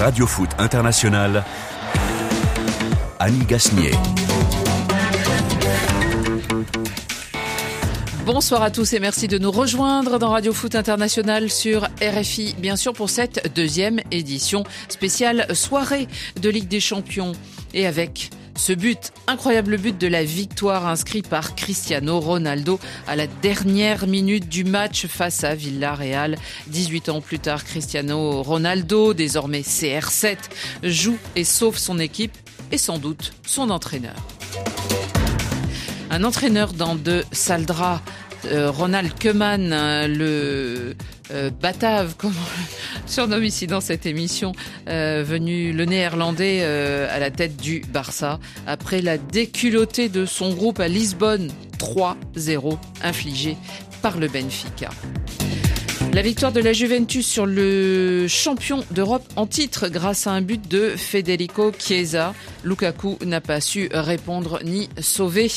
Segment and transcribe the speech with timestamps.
[0.00, 1.44] Radio Foot International,
[3.18, 3.92] Annie Gasnier.
[8.24, 12.76] Bonsoir à tous et merci de nous rejoindre dans Radio Foot International sur RFI, bien
[12.76, 16.08] sûr pour cette deuxième édition spéciale soirée
[16.40, 17.32] de Ligue des Champions
[17.74, 18.30] et avec
[18.60, 22.78] ce but, incroyable but de la victoire inscrit par Cristiano Ronaldo
[23.08, 26.36] à la dernière minute du match face à Villarreal.
[26.66, 30.36] 18 ans plus tard, Cristiano Ronaldo, désormais CR7,
[30.82, 32.36] joue et sauve son équipe
[32.70, 34.16] et sans doute son entraîneur.
[36.10, 38.02] Un entraîneur dans de sales draps,
[38.44, 40.96] euh, Ronald Koeman, euh, le
[41.32, 44.52] euh, Batave, comme on le surnomme ici dans cette émission,
[44.88, 50.52] euh, venu le néerlandais euh, à la tête du Barça, après la déculottée de son
[50.52, 53.56] groupe à Lisbonne, 3-0 infligé
[54.02, 54.90] par le Benfica.
[56.12, 60.68] La victoire de la Juventus sur le champion d'Europe en titre grâce à un but
[60.68, 62.34] de Federico Chiesa.
[62.64, 65.48] Lukaku n'a pas su répondre ni sauver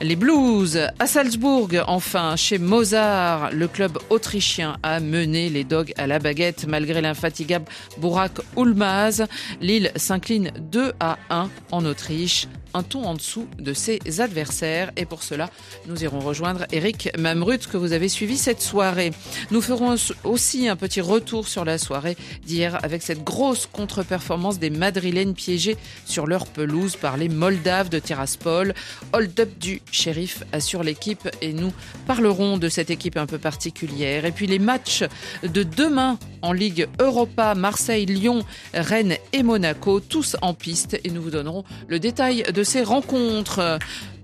[0.00, 0.80] les Blues.
[0.98, 6.66] À Salzbourg, enfin, chez Mozart, le club autrichien a mené les Dogs à la baguette
[6.66, 7.66] malgré l'infatigable
[7.98, 9.26] Burak Ulmaz.
[9.60, 12.48] Lille s'incline 2 à 1 en Autriche
[12.78, 14.92] un ton en dessous de ses adversaires.
[14.96, 15.50] Et pour cela,
[15.86, 19.10] nous irons rejoindre Eric Mamrut que vous avez suivi cette soirée.
[19.50, 24.70] Nous ferons aussi un petit retour sur la soirée d'hier avec cette grosse contre-performance des
[24.70, 28.74] Madrilènes piégés sur leur pelouse par les Moldaves de Tiraspol.
[29.12, 31.72] Hold-up du shérif assure l'équipe et nous
[32.06, 34.24] parlerons de cette équipe un peu particulière.
[34.24, 35.02] Et puis les matchs
[35.42, 41.20] de demain en Ligue Europa, Marseille, Lyon, Rennes et Monaco, tous en piste et nous
[41.20, 43.78] vous donnerons le détail de ces rencontres.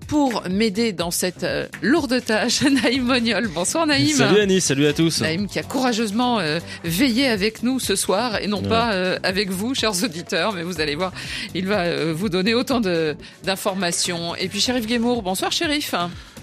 [0.06, 3.48] Pour m'aider dans cette euh, lourde tâche, Naïm Moniol.
[3.48, 4.14] Bonsoir Naïm.
[4.14, 5.22] Salut Annie, salut à tous.
[5.22, 8.68] Naïm qui a courageusement euh, veillé avec nous ce soir et non Ouais.
[8.68, 11.10] pas euh, avec vous, chers auditeurs, mais vous allez voir,
[11.54, 14.36] il va euh, vous donner autant de- d'informations.
[14.36, 15.94] Et puis Shérif Guémour, bonsoir Shérif.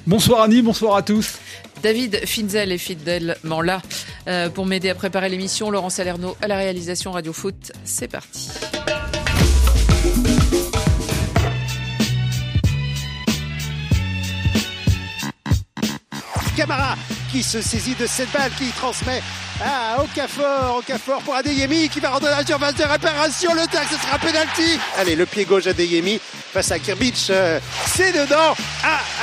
[0.07, 1.35] Bonsoir Annie, bonsoir à tous.
[1.84, 3.84] David Finzel est fidèlement là
[4.28, 5.69] euh, pour m'aider à préparer l'émission.
[5.69, 7.72] Laurent Salerno à la réalisation Radio Foot.
[7.85, 8.50] C'est parti.
[16.61, 16.95] Camara
[17.31, 19.23] qui se saisit de cette balle, qui transmet
[19.63, 23.97] à Okafor, Okafor pour Adeyemi qui va rendre la surface de réparation, le tac, ce
[23.97, 24.77] sera penalty.
[24.99, 26.19] Allez, le pied gauche Adeyemi
[26.53, 28.55] face à Kirbic, euh, c'est dedans,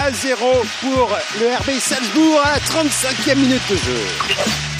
[0.00, 4.78] 1 à 0 pour le RB Salzbourg à la 35e minute de jeu.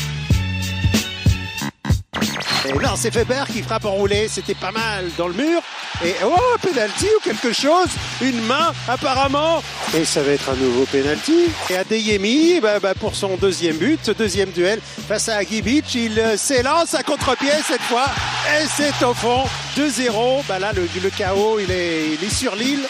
[2.97, 5.61] C'est Weber qui frappe enroulé, c'était pas mal dans le mur.
[6.05, 7.89] Et oh, penalty ou quelque chose,
[8.21, 9.63] une main apparemment.
[9.97, 11.47] Et ça va être un nouveau penalty.
[11.71, 16.37] Et Adeyemi, bah, bah, pour son deuxième but, deuxième duel face à Gibic, il euh,
[16.37, 18.07] s'élance à contre-pied cette fois.
[18.61, 19.45] Et c'est au fond,
[19.77, 20.45] 2-0.
[20.49, 22.87] Bah là, le, chaos, il est sur l'île.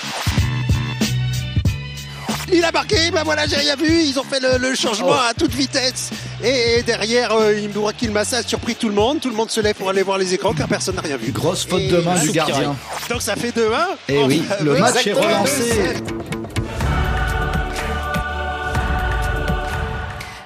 [2.53, 4.03] Il a marqué, ben voilà, j'ai rien vu.
[4.03, 6.11] Ils ont fait le, le changement à toute vitesse.
[6.43, 9.21] Et derrière, euh, Imbouraki Massa a surpris tout le monde.
[9.21, 11.33] Tout le monde se lève pour aller voir les écrans car personne n'a rien vu.
[11.33, 12.75] Grosse faute Et de main du gardien.
[13.11, 13.61] Donc ça fait 2-1.
[14.09, 15.95] Et oui, Enfin, le match est relancé.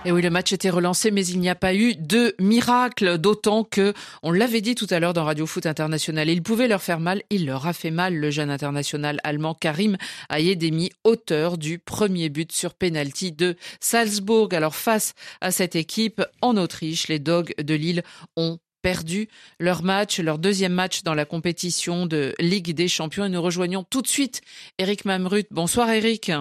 [0.05, 3.63] Et oui, le match était relancé, mais il n'y a pas eu de miracle, d'autant
[3.63, 6.99] que, on l'avait dit tout à l'heure dans Radio Foot International, il pouvait leur faire
[6.99, 9.97] mal, il leur a fait mal, le jeune international allemand Karim
[10.29, 14.49] Ayedemi, auteur du premier but sur penalty de Salzbourg.
[14.51, 18.03] Alors face à cette équipe en Autriche, les Dogs de Lille
[18.37, 19.29] ont perdu
[19.61, 23.27] leur match, leur deuxième match dans la compétition de Ligue des Champions.
[23.27, 24.41] Et nous rejoignons tout de suite
[24.79, 25.47] Eric Mamrut.
[25.53, 26.33] Bonsoir Eric.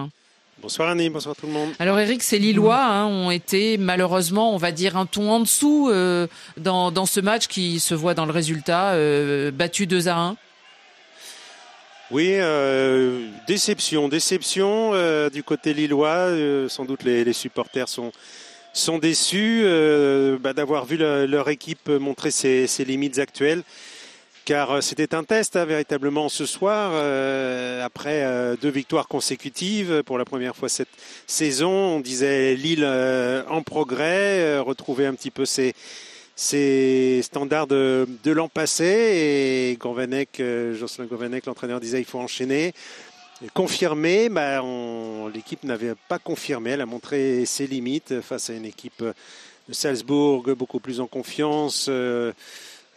[0.62, 1.70] Bonsoir Annie, bonsoir tout le monde.
[1.80, 5.88] Alors Eric, ces Lillois hein, ont été malheureusement, on va dire, un ton en dessous
[5.90, 10.16] euh, dans, dans ce match qui se voit dans le résultat, euh, battu 2 à
[10.16, 10.36] 1.
[12.12, 14.92] Oui, euh, déception, déception
[15.30, 16.28] du côté lillois.
[16.68, 18.12] Sans doute les, les supporters sont
[18.74, 19.64] sont déçus
[20.40, 23.62] bah, d'avoir vu le- leur équipe montrer ses, ses limites actuelles.
[24.44, 30.02] Car euh, c'était un test hein, véritablement ce soir, euh, après euh, deux victoires consécutives
[30.04, 30.88] pour la première fois cette
[31.28, 31.70] saison.
[31.70, 35.74] On disait Lille en progrès, retrouver un petit peu ses,
[37.22, 38.84] standards de, l'an passé.
[38.84, 39.78] Et
[40.74, 42.74] Jocelyn Gourvenec, l'entraîneur, disait il faut enchaîner.
[43.44, 44.62] Et Confirmer, bah,
[45.32, 46.70] l'équipe n'avait pas confirmé.
[46.70, 49.04] Elle a montré ses limites face à une équipe
[49.68, 51.88] de Salzbourg beaucoup plus en confiance.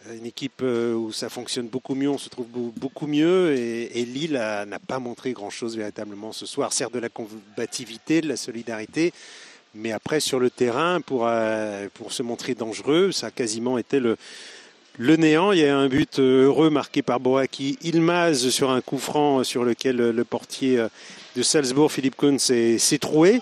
[0.06, 3.54] Euh, une équipe euh, où ça fonctionne beaucoup mieux, on se trouve beau- beaucoup mieux
[3.56, 6.72] et, Lille n'a pas montré grand-chose véritablement ce soir.
[6.72, 9.12] Certes de la combativité, de la solidarité,
[9.76, 11.28] Mais après, sur le terrain, pour,
[11.94, 14.16] pour se montrer dangereux, ça a quasiment été le,
[14.96, 15.52] le néant.
[15.52, 19.64] Il y a un but heureux marqué par Boaki Ilmaz sur un coup franc sur
[19.64, 20.82] lequel le portier
[21.36, 23.40] de Salzbourg, Philippe Kuhn, s'est troué.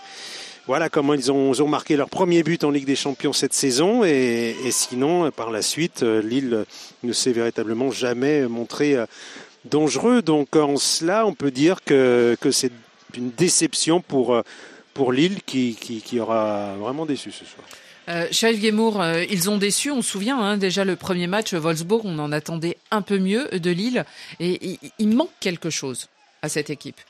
[0.66, 4.02] Voilà comment ils ont, marqué leur premier but en Ligue des Champions cette saison.
[4.04, 6.64] Et, sinon, par la suite, Lille
[7.02, 8.96] ne s'est véritablement jamais montré
[9.66, 10.22] dangereux.
[10.22, 12.72] Donc en cela, on peut dire que, c'est
[13.14, 14.42] une déception pour,
[14.94, 17.66] pour Lille qui, qui, aura vraiment déçu ce soir.
[18.08, 22.18] Euh, euh, ils ont déçu, on se souvient hein, déjà le premier match Wolfsburg, on
[22.18, 24.04] en attendait un peu mieux de Lille
[24.40, 26.08] et il manque quelque chose
[26.42, 27.00] à cette équipe.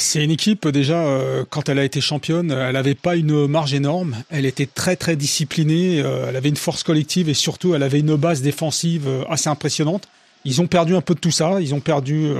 [0.00, 3.74] C'est une équipe déjà euh, quand elle a été championne, elle n'avait pas une marge
[3.74, 7.82] énorme, elle était très très disciplinée, euh, elle avait une force collective et surtout elle
[7.82, 10.08] avait une base défensive euh, assez impressionnante.
[10.46, 12.30] Ils ont perdu un peu de tout ça, ils ont perdu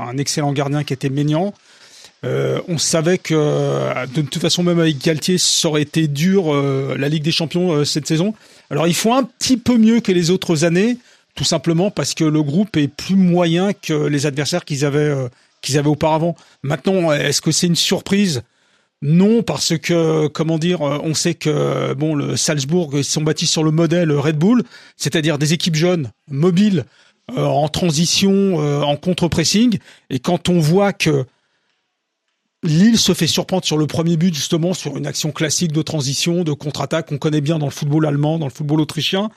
[0.00, 1.52] un excellent gardien qui était Maignan.
[2.22, 3.34] on savait que
[4.14, 8.06] de toute façon même avec Galtier, ça aurait été dur la Ligue des Champions cette
[8.06, 8.32] saison.
[8.70, 10.98] Alors ils font un petit peu mieux que les autres années,
[11.34, 15.12] tout simplement parce que le groupe est plus moyen que les adversaires qu'ils avaient
[15.62, 16.34] qu'ils avaient auparavant.
[16.62, 18.42] Maintenant, est-ce que c'est une surprise?
[19.00, 23.62] Non, parce que comment dire, on sait que bon, le Salzbourg ils sont bâtis sur
[23.62, 24.64] le modèle Red Bull,
[24.96, 26.84] c'est-à-dire des équipes jeunes, mobiles,
[27.36, 29.78] euh, en transition, euh, en contre-pressing.
[30.08, 31.26] Et quand on voit que
[32.62, 36.42] Lille se fait surprendre sur le premier but justement sur une action classique de transition,
[36.42, 39.30] de contre-attaque qu'on connaît bien dans le football allemand, dans le football autrichien,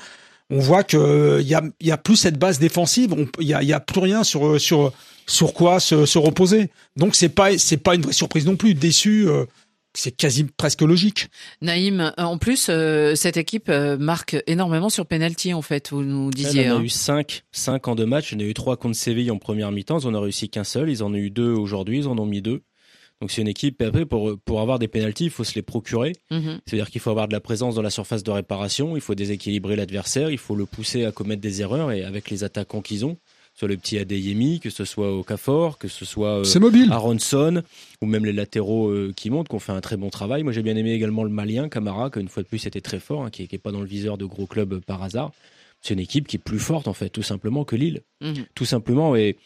[0.51, 3.63] on voit que il y a, y a plus cette base défensive, il y a,
[3.63, 4.93] y a plus rien sur sur
[5.27, 6.69] sur quoi se, se reposer.
[6.97, 8.73] Donc c'est pas c'est pas une vraie surprise non plus.
[8.73, 9.45] Déçu, euh,
[9.93, 11.29] c'est quasi presque logique.
[11.61, 15.91] Naïm, euh, en plus, euh, cette équipe marque énormément sur penalty en fait.
[15.91, 16.63] Vous nous disiez.
[16.63, 16.83] Elle en a hein.
[16.83, 18.33] eu 5 5 en deux matchs.
[18.33, 19.99] En a eu 3 contre Séville en première mi-temps.
[19.99, 20.89] Ils en ont réussi qu'un seul.
[20.89, 21.99] Ils en ont eu deux aujourd'hui.
[21.99, 22.61] Ils en ont mis deux.
[23.21, 26.13] Donc c'est une équipe, après, pour, pour avoir des pénalties, il faut se les procurer.
[26.31, 26.59] Mhm.
[26.65, 29.75] C'est-à-dire qu'il faut avoir de la présence dans la surface de réparation, il faut déséquilibrer
[29.75, 33.17] l'adversaire, il faut le pousser à commettre des erreurs, et avec les attaquants qu'ils ont,
[33.53, 36.43] soit le petit Adeyemi, que ce soit Okafor, que ce soit euh,
[36.89, 37.61] Aronson,
[38.01, 40.41] ou même les latéraux euh, qui montent, qui ont fait un très bon travail.
[40.41, 42.99] Moi j'ai bien aimé également le Malien, Camara, qui une fois de plus était très
[42.99, 45.31] fort, hein, qui n'est pas dans le viseur de gros clubs par hasard.
[45.81, 48.01] C'est une équipe qui est plus forte en fait, tout simplement que Lille.
[48.21, 48.45] Mhm.
[48.55, 49.37] Tout simplement, et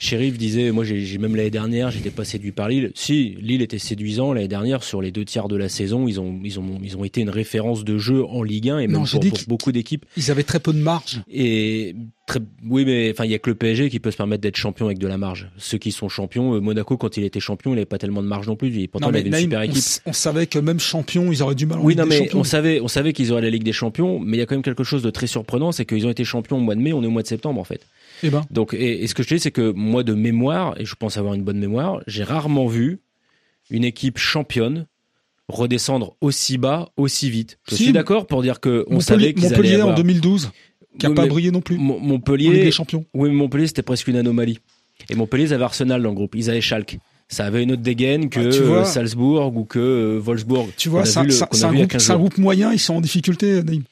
[0.00, 2.90] Sheriff disait, moi j'ai même l'année dernière, j'étais pas séduit par Lille.
[2.94, 6.40] Si Lille était séduisant l'année dernière sur les deux tiers de la saison, ils ont
[6.42, 9.20] ils ont ils ont été une référence de jeu en Ligue 1 et même pour,
[9.46, 10.06] beaucoup d'équipes.
[10.16, 11.22] Ils avaient très peu de marge.
[11.30, 11.94] Et
[12.26, 14.56] très oui, mais enfin il y a que le PSG qui peut se permettre d'être
[14.56, 15.50] champion avec de la marge.
[15.58, 18.28] Ceux qui sont champions, euh, Monaco quand il était champion, il avait pas tellement de
[18.28, 18.88] marge non plus.
[18.88, 19.84] Pourtant il avait une super équipe.
[20.06, 21.78] On, savait que même champion, ils auraient du mal.
[21.82, 24.40] oui, non mais on savait on savait qu'ils auraient la Ligue des Champions, mais il
[24.40, 26.60] y a quand même quelque chose de très surprenant, c'est qu'ils ont été champions au
[26.60, 27.86] mois de mai, on est au mois de septembre en fait.
[28.22, 28.44] Et eh ben.
[28.50, 31.34] Donc, et, ce que je dis, c'est que moi, de mémoire, et je pense avoir
[31.34, 33.00] une bonne mémoire, j'ai rarement vu
[33.70, 34.86] une équipe championne
[35.50, 37.58] redescendre aussi bas, aussi vite.
[37.68, 39.94] Je suis d'accord pour dire que on savait qu'ils Montpellier allaient avoir...
[39.94, 40.52] en 2012,
[40.98, 41.76] qui n'a pas brillé non plus.
[41.76, 43.04] Montpellier, des champions.
[43.14, 44.58] Oui, mais Montpellier c'était presque une anomalie.
[45.08, 46.98] Et Montpellier, ils avaient Arsenal dans le groupe, ils avaient Schalke.
[47.28, 50.68] Ça avait une autre dégaine que ah, Salzbourg ou que euh, Wolfsburg.
[50.76, 53.84] Tu vois, c'est un, groupe moyen, ils sont en difficulté, Naïm.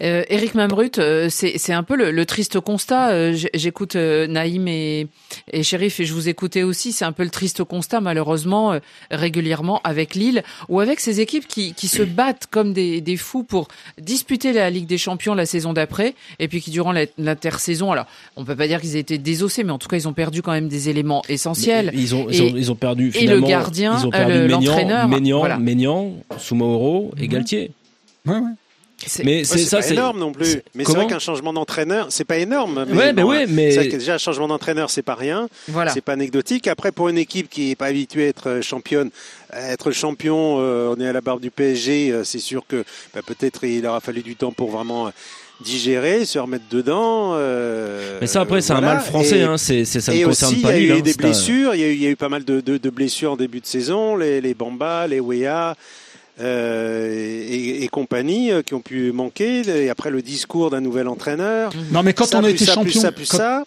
[0.00, 3.10] Euh, Eric Mambrut, euh, c'est un peu le, triste constat.
[3.10, 5.06] Euh, j'écoute euh, Naïm et,
[5.52, 6.90] et Shérif et je vous écoutais aussi.
[6.90, 8.78] C'est un peu le triste constat, malheureusement,
[9.10, 13.44] régulièrement avec Lille ou avec ces équipes qui, qui se battent comme des, des, fous
[13.44, 13.68] pour
[14.00, 18.44] disputer la Ligue des Champions la saison d'après et puis qui, durant l'intersaison, alors on
[18.44, 20.52] peut pas dire qu'ils aient été désossés, mais en tout cas, ils ont perdu quand
[20.52, 21.90] même des éléments essentiels.
[21.94, 25.58] ils, ont, ils, ont, ils, ont, perdu et le gardien, l'entraîneur, Ménian, voilà.
[25.58, 27.70] Ménian, Soumaoro et Galtier.
[28.26, 28.50] Ouais, ouais.
[29.24, 30.62] Mais c'est ça, c'est énorme non plus.
[30.74, 32.84] Mais c'est vrai qu'un changement d'entraîneur, c'est pas énorme.
[32.88, 35.48] Mais ouais, ben ouais, mais c'est déjà un changement d'entraîneur, c'est pas rien.
[35.68, 35.92] Voilà.
[35.92, 36.66] C'est pas anecdotique.
[36.66, 39.10] Après, pour une équipe qui est pas habituée à être championne,
[39.50, 42.10] à être champion, euh, on est à la barre du PSG.
[42.10, 42.84] Euh, c'est sûr que
[43.14, 45.10] bah, peut-être il aura fallu du temps pour vraiment
[45.60, 47.32] digérer, se remettre dedans.
[47.34, 50.86] Euh, mais ça après c'est un mal français, hein, c'est, ça ne concerne pas Il
[50.86, 52.44] y a eu des blessures, il y, a eu, il y a eu pas mal
[52.44, 55.76] de, de, de, blessures en début de saison, les, les Bamba, les Wea,
[56.40, 57.12] euh,
[57.48, 59.62] et, et, compagnie euh, qui ont pu manquer.
[59.68, 61.72] Et après le discours d'un nouvel entraîneur.
[61.92, 63.64] Non, mais quand on a été champion, plus ça, plus ça.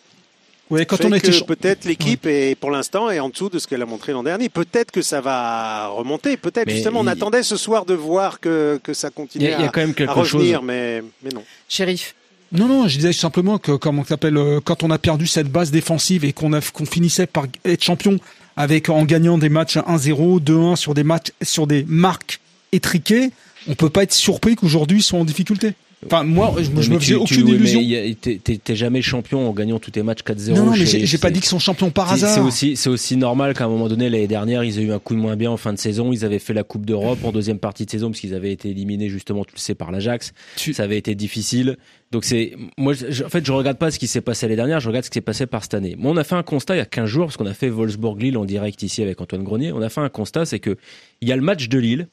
[0.69, 3.85] Quand on était peut-être l'équipe est pour l'instant est en dessous de ce qu'elle a
[3.85, 4.49] montré l'an dernier.
[4.49, 6.35] Peut-être que ça va remonter.
[6.35, 9.93] Peut-être justement, on attendait ce soir de voir que, que ça continuait à, quand même
[9.93, 11.43] quelque à revenir, mais, mais non.
[11.69, 12.15] Shérif.
[12.51, 15.49] Non, non, je disais simplement que, comme on s'appelle, euh, quand on a perdu cette
[15.49, 18.19] base défensive et qu'on qu'on finissait par être champion
[18.55, 22.39] avec en gagnant des matchs 1-0, 2-1 sur des matchs, sur des marques
[22.71, 23.31] étriqués,
[23.67, 25.73] on peut pas être surpris qu'aujourd'hui ils sont en difficulté.
[26.05, 27.81] Enfin, moi, je, je me faisais aucune illusion.
[28.21, 30.53] T'es jamais champion en gagnant tous tes matchs 4-0.
[30.53, 32.45] Non, non, mais j'ai pas dit qu'ils sont champions par C'est hasard.
[32.45, 35.15] aussi, c'est aussi normal qu'à un moment donné, l'année dernière, ils aient eu un coup
[35.15, 36.13] de moins bien en fin de saison.
[36.13, 38.69] Ils avaient fait la Coupe d'Europe en deuxième partie de saison parce qu'ils avaient été
[38.69, 40.33] éliminés justement, tu le sais, par l'Ajax.
[40.55, 41.77] Tu- Ça avait été difficile.
[42.11, 44.79] Donc c'est, moi, je- en fait, je regarde pas ce qui s'est passé l'année dernière,
[44.79, 45.95] je regarde ce qui s'est passé par cette année.
[45.97, 47.69] Moi, on a fait un constat il y a 15 jours parce qu'on a fait
[47.69, 49.71] Wolfsburg-Lille en direct ici avec Antoine Grenier.
[49.71, 50.77] On a fait un constat, c'est que
[51.21, 52.07] il y a le match de Lille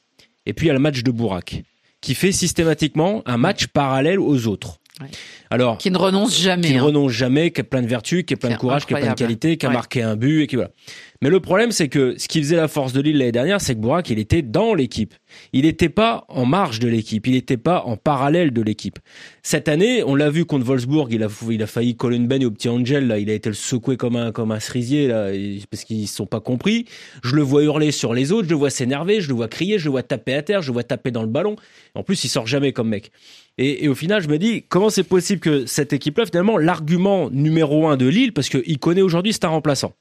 [0.45, 1.63] et puis il y a le match de Bourac
[2.01, 4.79] qui fait systématiquement un match parallèle aux autres.
[5.01, 5.07] Ouais.
[5.49, 6.67] Alors, Qui ne renonce jamais.
[6.67, 6.83] qui ne hein.
[6.83, 9.09] renonce jamais, qui a plein de vertus, qui a plein de courage, qui a plein
[9.11, 9.75] de qualité, qui a Ouais.
[9.75, 10.71] marqué un but et qui voilà.
[11.21, 13.73] Mais le problème, c'est que ce qui faisait la force de Lille l'année dernière, c'est
[13.73, 15.13] que Bourak, il était dans l'équipe.
[15.53, 17.25] Il n'était pas en marge de l'équipe.
[17.27, 18.99] Il n'était pas en parallèle de l'équipe.
[19.41, 22.45] Cette année, on l'a vu contre Wolfsburg, il a, il a failli coller une baigne
[22.45, 23.17] au petit Angel, là.
[23.17, 25.29] Il a été le secoué comme un, comme un cerisier, là,
[25.71, 26.85] parce qu'ils se sont pas compris.
[27.23, 29.79] Je le vois hurler sur les autres, je le vois s'énerver, je le vois crier,
[29.79, 31.55] je le vois taper à terre, je le vois taper dans le ballon.
[31.95, 33.11] En plus, il sort jamais comme mec.
[33.57, 37.87] Et, au final, je me dis, comment c'est possible que cette équipe-là, finalement, l'argument numéro
[37.87, 39.93] un de Lille, parce qu'il connaît aujourd'hui, c'est un remplaçant.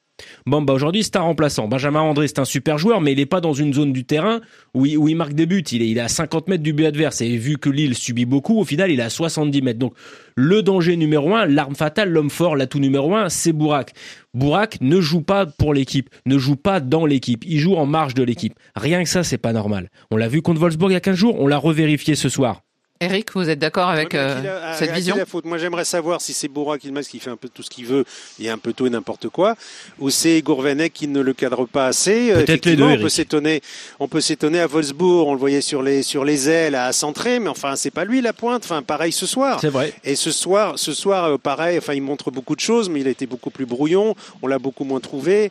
[0.46, 1.66] Bon, bah aujourd'hui, c'est un remplaçant.
[1.66, 4.40] Benjamin André, c'est un super joueur, mais il n'est pas dans une zone du terrain
[4.72, 5.64] où il, où il marque des buts.
[5.72, 7.20] Il est, il est à 50 mètres du but adverse.
[7.20, 9.78] Et vu que Lille subit beaucoup, au final, il est à 70 mètres.
[9.80, 9.94] Donc,
[10.36, 13.92] le danger numéro un, l'arme fatale, l'homme fort, l'atout numéro un, c'est Bourak.
[14.34, 17.44] Bourak ne joue pas pour l'équipe, ne joue pas dans l'équipe.
[17.44, 18.54] Il joue en marge de l'équipe.
[18.76, 19.90] Rien que ça, c'est pas normal.
[20.12, 22.62] On l'a vu contre Wolfsburg il y a 15 jours, on l'a revérifié ce soir.
[23.04, 25.44] Eric, vous êtes d'accord avec Ouais, euh, cette à qui vision la faute?
[25.44, 27.68] Moi, j'aimerais savoir si c'est Boura qui le masque, qui fait un peu tout ce
[27.68, 28.04] qu'il veut
[28.40, 29.56] et un peu tout et n'importe quoi,
[29.98, 32.30] ou c'est Gourvenec qui ne le cadre pas assez.
[32.30, 33.62] Euh, Peut-être les Effectivement, deux, On peut s'étonner.
[34.00, 35.28] On peut s'étonner à Wolfsburg.
[35.28, 38.20] On le voyait sur les sur les ailes à centrer, mais enfin, c'est pas lui
[38.22, 38.64] la pointe.
[38.64, 39.60] Enfin, pareil ce soir.
[39.60, 39.92] C'est vrai.
[40.02, 41.76] Et ce soir, ce soir, euh, pareil.
[41.78, 44.14] Enfin, il montre beaucoup de choses, mais il a été beaucoup plus brouillon.
[44.42, 45.50] On l'a beaucoup moins trouvé.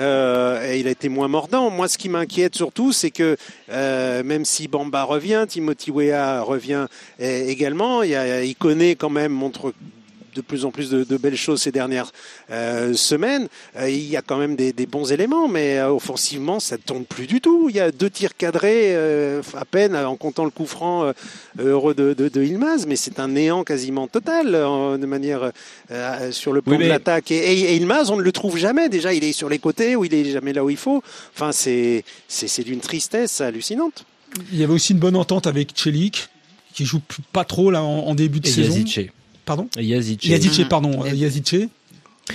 [0.00, 1.70] Euh, et il a été moins mordant.
[1.70, 3.36] Moi, ce qui m'inquiète surtout, c'est que
[3.70, 6.86] euh, même si Bamba revient, Timothy Weah revient
[7.18, 8.12] également, il,
[8.44, 9.72] il connaît quand même, montre
[10.34, 12.10] de plus en plus de, de belles choses ces dernières
[12.50, 13.48] euh, semaines.
[13.76, 16.82] Euh, il y a quand même des, des bons éléments, mais euh, offensivement, ça ne
[16.82, 17.68] tourne plus du tout.
[17.70, 21.12] Il y a deux tirs cadrés euh, à peine, en comptant le coup franc euh,
[21.58, 25.50] heureux de, de, de Ilmaz, mais c'est un néant quasiment total euh, de manière
[25.90, 27.30] euh, sur le plan Oui, mais- de l'attaque.
[27.30, 28.88] Et, et, et Ilmaz, on ne le trouve jamais.
[28.88, 31.02] Déjà, il est sur les côtés ou il est jamais là où il faut.
[31.34, 34.04] Enfin, c'est c'est d'une tristesse hallucinante.
[34.52, 36.28] Il y avait aussi une bonne entente avec Chelik,
[36.74, 37.00] qui joue
[37.32, 38.74] pas trop là en, en début de Et saison.
[38.76, 39.10] Yazice.
[39.44, 40.24] Pardon Yazice.
[40.24, 40.68] Yazice, Mhm.
[40.68, 41.04] pardon.
[41.04, 41.68] Yazice.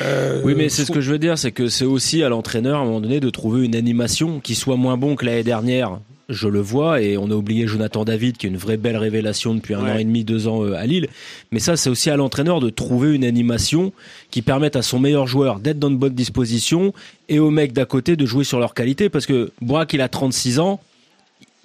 [0.02, 2.78] Euh, Oui, mais c'est ce que je veux dire, c'est que c'est aussi à l'entraîneur
[2.80, 6.00] à un moment donné de trouver une animation qui soit moins bon que l'année dernière.
[6.30, 9.56] Je le vois et on a oublié Jonathan David qui est une vraie belle révélation
[9.56, 9.92] depuis un Ouais.
[9.94, 11.08] an et demi, deux ans euh, à Lille.
[11.52, 13.92] Mais ça, c'est aussi à l'entraîneur de trouver une animation
[14.30, 16.94] qui permette à son meilleur joueur d'être dans de bonnes dispositions
[17.30, 20.08] et aux mecs d'à côté de jouer sur leur qualité parce que Braque, il a
[20.08, 20.80] 36 ans.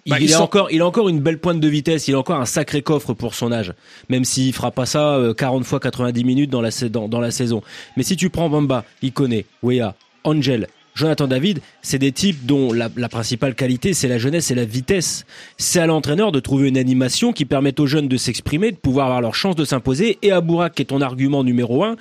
[0.07, 2.09] Il, Bah, il il a sort- encore, il a encore une belle pointe de vitesse.
[2.09, 3.73] Il a encore un sacré coffre pour son âge,
[4.11, 7.31] même s'il fera pas ça euh, 40 fois 90 minutes dans la, dans, dans la
[7.31, 7.63] saison.
[7.97, 9.95] Mais si tu prends Bamba, Ikone, Wea,
[10.25, 14.55] Angel, Jonathan David, c'est des types dont la, la principale qualité, c'est la jeunesse et
[14.55, 15.25] la vitesse.
[15.59, 19.07] C'est à l'entraîneur de trouver une animation qui permette aux jeunes de s'exprimer, de pouvoir
[19.07, 21.97] avoir leur chance de s'imposer, et à Bourak, qui est ton argument numéro un,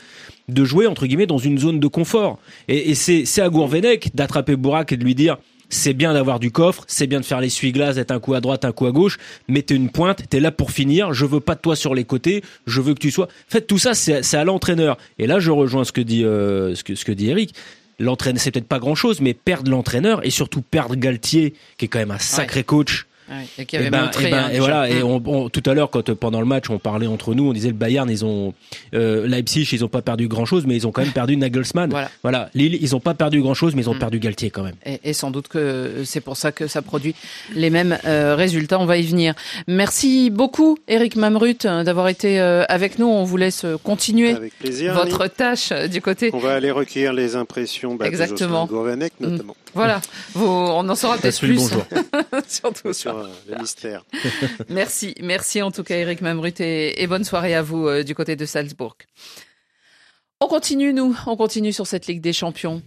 [0.50, 2.38] de jouer entre guillemets dans une zone de confort.
[2.68, 5.38] Et, et c'est c'est à Gourvenec d'attraper Bourak et de lui dire
[5.74, 8.66] c'est bien d'avoir du coffre, c'est bien de faire l'essuie-glace, d'être un coup à droite,
[8.66, 11.56] un coup à gauche, mais t'es une pointe, t'es là pour finir, je veux pas
[11.56, 13.26] de toi sur les côtés, je veux que tu sois...
[13.26, 14.98] En fait, tout ça, c'est à l'entraîneur.
[15.20, 17.54] Et là, je rejoins ce que dit, euh, ce que, ce que dit Eric.
[18.00, 22.00] L'entraîneur, c'est peut-être pas grand-chose, mais perdre l'entraîneur et surtout perdre Galtier, qui est quand
[22.00, 24.28] même un sacré coach, Ouais, et qui et avait ben, montré.
[24.28, 24.60] et ben, hein, et déjà.
[24.62, 24.90] voilà.
[24.90, 25.06] Et Mm.
[25.06, 27.54] on, on- tout à l'heure, quand euh, pendant le match, on parlait entre nous, on
[27.54, 28.54] disait le Bayern, ils ont
[28.94, 31.92] euh, Leipzig, ils ont pas perdu grand chose, mais ils ont quand même perdu Nagelsmann.
[32.24, 32.50] Voilà.
[32.54, 34.00] Lille, ils ont pas perdu grand chose, mais ils ont Mm.
[34.00, 34.76] perdu Galtier quand même.
[34.86, 37.16] Et, et sans doute que c'est pour ça que ça produit
[37.56, 38.80] les mêmes euh, résultats.
[38.80, 39.34] On va y venir.
[39.68, 43.08] Merci beaucoup, Eric Mamrut, euh, d'avoir été euh, avec nous.
[43.08, 44.94] On vous laisse continuer Avec plaisir.
[44.94, 45.32] votre Annie.
[45.36, 46.30] tâche euh, du côté.
[46.34, 48.66] On va aller recueillir les impressions bah, de Exactement.
[48.66, 49.26] Gourvenec, Mm.
[49.28, 49.56] notamment.
[49.76, 50.02] Voilà,
[50.34, 51.84] Vous- on en saura peut-être plus bonjour.
[52.48, 53.18] sur tout Sur ça.
[53.18, 54.06] euh, le mystère.
[54.70, 58.14] Merci, merci en tout cas, Eric Mamrut, et, et bonne soirée à vous euh, du
[58.14, 58.96] côté de Salzbourg.
[60.42, 62.84] On continue, nous, on continue sur cette Ligue des Champions.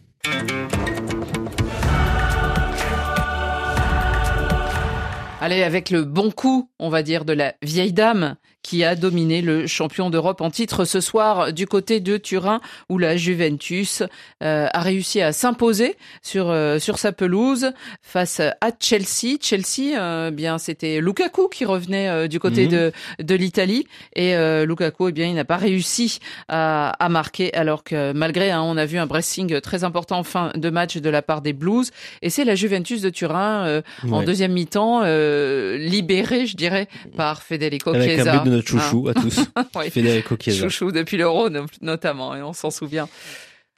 [5.40, 9.42] Allez, avec le bon coup, on va dire, de la vieille dame qui a dominé
[9.42, 14.02] le champion d'Europe en titre ce soir du côté de Turin, où la Juventus
[14.42, 17.70] euh, a réussi à s'imposer sur euh, sur sa pelouse
[18.02, 19.37] face à Chelsea.
[19.40, 22.70] Chelsea, euh, bien, c'était Lukaku qui revenait euh, du côté Mhm.
[22.73, 22.92] de
[23.23, 26.18] de l'Italie et euh, Lukaku, eh bien, il n'a pas réussi
[26.49, 30.25] à, à marquer, alors que malgré, hein, on a vu un pressing très important en
[30.25, 31.90] fin de match de la part des Blues,
[32.23, 34.25] et c'est la Juventus de Turin euh, en Ouais.
[34.25, 38.32] deuxième mi-temps, euh, libérée, je dirais, par Federico Chiesa.
[38.56, 39.40] Notre chouchou à tous,
[39.76, 39.90] Oui.
[39.90, 40.62] Federico Chiesa.
[40.68, 43.08] Chouchou depuis l'Euro no- notamment, et on s'en souvient.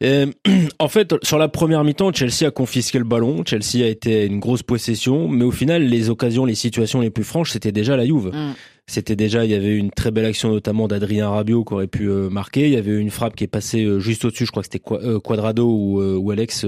[0.05, 0.27] Euh,
[0.79, 3.43] en fait, sur la première mi-temps, Chelsea a confisqué le ballon.
[3.45, 7.25] Chelsea a été une grosse possession, mais au final, les occasions, les situations les plus
[7.25, 8.31] franches, c'était déjà la Juve.
[8.33, 8.55] Mm.
[8.91, 12.09] C'était déjà, il y avait une très belle action notamment d'Adrien Rabiot qui aurait pu
[12.09, 12.69] euh, marquer.
[12.69, 14.79] Il y avait une frappe qui est passée euh, juste au-dessus, je crois que c'était
[14.83, 16.65] Qua- euh, Quadrado ou, ou Alex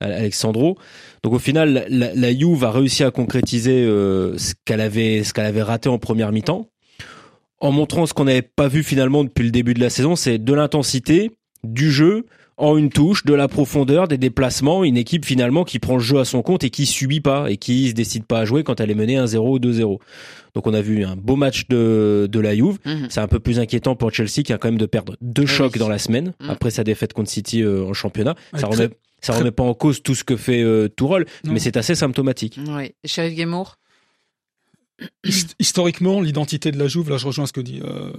[0.00, 0.76] Alexandro.
[1.22, 5.46] Donc au final, la, la Juve a réussi à concrétiser ce qu'elle avait, ce qu'elle
[5.46, 6.68] avait raté en première mi-temps,
[7.62, 10.36] en montrant ce qu'on n'avait pas vu finalement depuis le début de la saison, c'est
[10.38, 11.30] de l'intensité,
[11.64, 12.26] du jeu
[12.58, 16.18] en une touche, de la profondeur, des déplacements, une équipe finalement qui prend le jeu
[16.18, 18.78] à son compte et qui subit pas et qui se décide pas à jouer quand
[18.80, 19.98] elle est menée 1-0 ou 2-0.
[20.54, 22.78] Donc on a vu un beau match de, de la Juve.
[22.84, 23.06] Mhm.
[23.08, 25.72] C'est un peu plus inquiétant pour Chelsea qui a quand même de perdre deux chocs
[25.74, 25.78] oui.
[25.80, 26.50] dans la semaine Mhm.
[26.50, 28.34] après sa défaite contre City euh, en championnat.
[28.54, 31.24] ça remet très- ça très- remet pas en cause tout ce que fait euh, Tourelle,
[31.44, 31.52] Non.
[31.54, 32.58] mais c'est assez symptomatique.
[32.68, 32.92] Oui.
[33.04, 33.76] Sheriff Hist-
[35.58, 38.12] historiquement, l'identité de la Juve, là je rejoins ce que dit euh,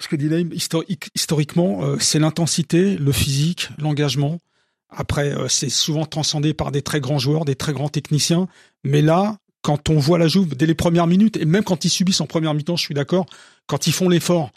[0.00, 4.38] ce que dit Naïm, historique- historiquement, euh, c'est l'intensité, le physique, l'engagement.
[4.88, 8.48] Après, euh, c'est souvent transcendé par des très grands joueurs, des très grands techniciens.
[8.82, 11.90] Mais là, quand on voit la Juve dès les premières minutes, et même quand ils
[11.90, 13.26] subissent en première mi-temps, je suis d'accord,
[13.66, 14.50] quand ils font l'effort,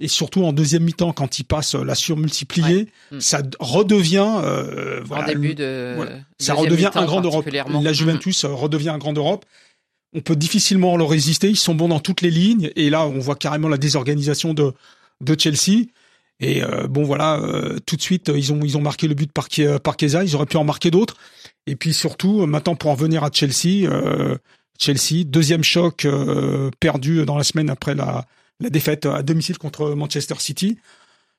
[0.00, 3.20] et surtout en deuxième mi-temps, quand ils passent euh, la surmultipliée, Mm.
[3.20, 5.92] ça redevient euh, voilà, en début de.
[5.96, 6.12] voilà.
[6.38, 7.80] ça deuxième redevient un grand particulièrement.
[7.80, 9.44] La Juventus redevient un grand d'Europe.
[10.12, 11.48] On peut difficilement leur résister.
[11.48, 12.70] Ils sont bons dans toutes les lignes.
[12.76, 14.74] Et là, on voit carrément la désorganisation de,
[15.38, 15.86] Chelsea.
[16.40, 19.48] Et euh, bon, voilà, euh, tout de suite, ils ont, marqué le but par,
[19.82, 20.24] par Chiesa.
[20.24, 21.16] Ils auraient pu en marquer d'autres.
[21.66, 23.88] Et puis surtout, euh, maintenant, pour en venir à Chelsea,
[24.78, 26.06] Chelsea, deuxième choc
[26.80, 28.26] perdu dans la semaine après la,
[28.60, 30.78] défaite à domicile contre Manchester City.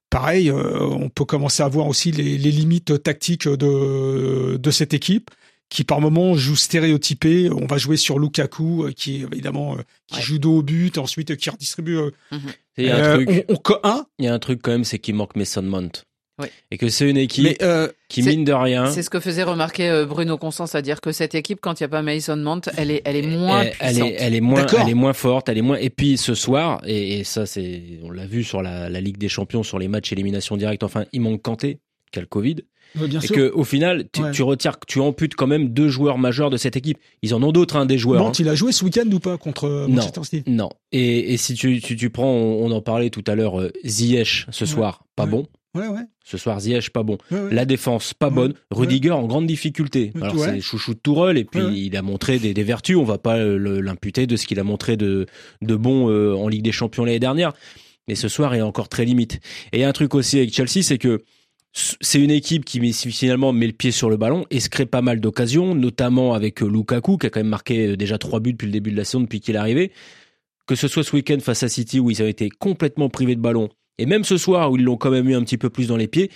[0.10, 5.32] Pareil, on peut commencer à voir aussi les, limites tactiques de cette équipe
[5.72, 7.50] qui par moment joue stéréotypé.
[7.50, 10.22] On va jouer sur Lukaku, euh, qui évidemment euh, qui Ouais.
[10.22, 11.98] joue dos au but, ensuite euh, qui redistribue.
[12.78, 14.60] Il y a un euh, truc, on, on co- hein, il y a un truc
[14.62, 16.04] quand même, c'est qu'il manque Mason Mount.
[16.40, 16.48] Oui.
[16.72, 18.90] Et que c'est une équipe mais euh, qui mine de rien.
[18.90, 21.86] C'est ce que faisait remarquer euh, Bruno Constant, c'est-à-dire que cette équipe, quand il n'y
[21.86, 24.10] a pas Mason Mount, elle est, elle est moins elle, elle puissante.
[24.10, 24.80] est, elle est moins, D'accord.
[24.82, 25.78] elle est moins forte, elle est moins.
[25.78, 29.18] Et puis ce soir, et, et ça c'est, on l'a vu sur la, la Ligue
[29.18, 30.84] des Champions, sur les matchs élimination directe.
[30.84, 31.78] Enfin, il manque Kanté,
[32.12, 32.56] qui a le Covid,
[32.96, 33.36] bien et sûr.
[33.36, 34.32] que au final, tu, Ouais.
[34.32, 36.98] tu retires, tu amputes quand même deux joueurs majeurs de cette équipe.
[37.22, 38.22] Ils en ont d'autres, hein, des joueurs.
[38.24, 38.34] Mont, hein.
[38.40, 39.96] il a joué ce week-end ou pas contre euh, Non.
[39.96, 40.44] Manchester City?
[40.52, 40.70] Non.
[40.92, 43.72] Et, et si tu, tu, tu prends, on, on en parlait tout à l'heure, euh,
[43.86, 44.70] Ziyech ce Ouais.
[44.70, 45.30] soir, pas Ouais.
[45.32, 45.48] bon.
[45.74, 46.02] Ouais, ouais.
[46.26, 47.18] Ce soir, Ziyech pas bon.
[47.32, 47.40] ouais.
[47.54, 48.54] La défense pas bonne.
[48.72, 50.12] Rudiger en grande difficulté.
[50.22, 52.98] Alors c'est chouchou de Tourelle et puis il a montré des, des vertus.
[52.98, 55.28] On va pas euh, l'imputer de ce qu'il a montré de,
[55.62, 57.54] de bon euh, en Ligue des Champions l'année dernière.
[58.10, 59.36] Mais ce soir il est encore très limite.
[59.72, 61.24] Et il y a un truc aussi avec Chelsea, c'est que
[61.74, 64.86] c'est une équipe qui met- finalement met le pied sur le ballon et se crée
[64.86, 68.40] pas mal d'occasions, notamment avec euh, Lukaku qui a quand même marqué euh, déjà trois
[68.40, 69.92] buts depuis le début de la saison depuis qu'il est arrivé.
[70.68, 73.42] Que ce soit ce week-end face à City où ils ont été complètement privés de
[73.42, 75.88] ballon, et même ce soir où ils l'ont quand même eu un petit peu plus
[75.88, 76.30] dans les pieds,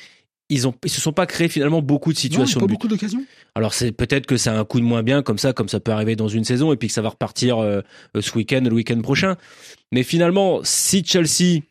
[0.50, 2.74] ils ont ils se sont pas créés finalement beaucoup de Non, situations pas de but.
[2.76, 3.24] beaucoup d'occasions.
[3.56, 5.91] Alors c'est peut-être que c'est un coup de moins bien comme ça, comme ça peut
[5.91, 7.82] arriver dans une saison et puis que ça va repartir euh,
[8.19, 9.36] ce week-end, le week-end prochain.
[9.91, 11.62] Mais finalement, si Chelsea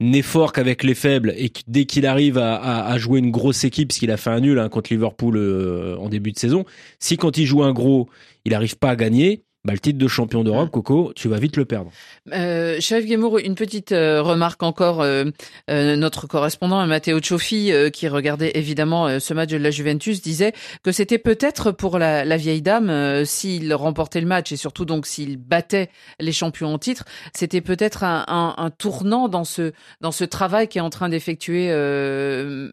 [0.00, 3.98] n'est fort qu'avec les faibles et dès qu'il arrive à jouer une grosse équipe, parce
[3.98, 6.64] qu'il a fait un nul hein, contre Liverpool euh, en début de saison,
[6.98, 8.08] si quand il joue un gros,
[8.44, 11.56] il n'arrive pas à gagner, bah, le titre de champion d'Europe, Coco, tu vas vite
[11.56, 11.90] le perdre.
[12.32, 15.02] Euh, Chef Guémour, une petite euh, remarque encore.
[15.02, 15.24] euh,
[15.68, 20.22] euh, notre correspondant Matteo Cioffi, euh, qui regardait évidemment euh, ce match de la Juventus,
[20.22, 20.52] disait
[20.82, 24.84] que c'était peut-être pour la, la vieille dame, euh, s'il remportait le match et surtout
[24.84, 29.72] donc s'il battait les champions en titre, c'était peut-être un, un, un tournant dans ce
[30.00, 32.68] dans ce travail qui est en train d'effectuer euh,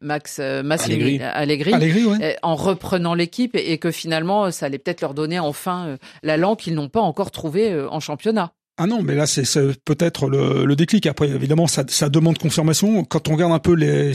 [0.00, 1.72] Max euh, Massimiliano- Allegri.
[1.74, 2.36] Allegri, ouais.
[2.42, 5.96] en reprenant l'équipe et, et que finalement ça allait peut-être leur donner enfin euh,
[6.38, 8.52] l'allant qu'ils n'ont pas encore trouvé euh, en championnat.
[8.76, 9.44] Ah non, mais là c'est
[9.84, 11.06] peut-être le, le déclic.
[11.06, 13.04] Après, évidemment, ça, ça demande confirmation.
[13.04, 14.12] Quand on regarde un peu les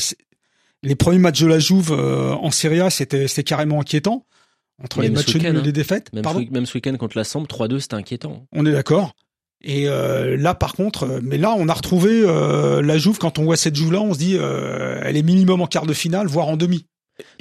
[0.84, 4.26] les premiers matchs de la Juve euh, en Serie A, c'était c'était carrément inquiétant
[4.82, 5.62] entre Même les matchs nuls et hein.
[5.64, 6.12] les défaites.
[6.14, 8.48] Même, Pardon ce, même ce week-end contre la Samp, 3-2, c'était inquiétant.
[8.52, 9.14] On est d'accord.
[9.64, 13.18] Et euh, là, par contre, mais là, on a retrouvé euh, la Juve.
[13.18, 15.94] Quand on voit cette Juve-là, on se dit, euh, elle est minimum en quart de
[15.94, 16.86] finale, voire en demi.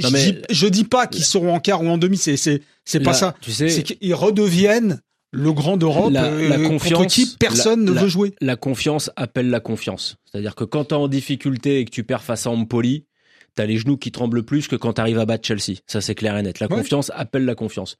[0.02, 2.16] Non, je, dis, je dis pas qu'ils seront en quart ou en demi.
[2.16, 3.34] C'est c'est c'est pas Là, ça.
[3.40, 5.00] Tu sais, C'est qu'ils redeviennent
[5.32, 8.34] le grand d'Europe La- euh, la contre confiance, qui personne la- ne la- veut jouer.
[8.40, 10.16] la confiance appelle la confiance.
[10.30, 13.06] C'est-à-dire que quand tu es en difficulté et que tu perds face à Empoli,
[13.56, 15.78] tu as les genoux qui tremblent plus que quand tu arrives à battre Chelsea.
[15.86, 16.60] Ça, c'est clair et net.
[16.60, 16.76] La Ouais.
[16.76, 17.96] confiance appelle la confiance.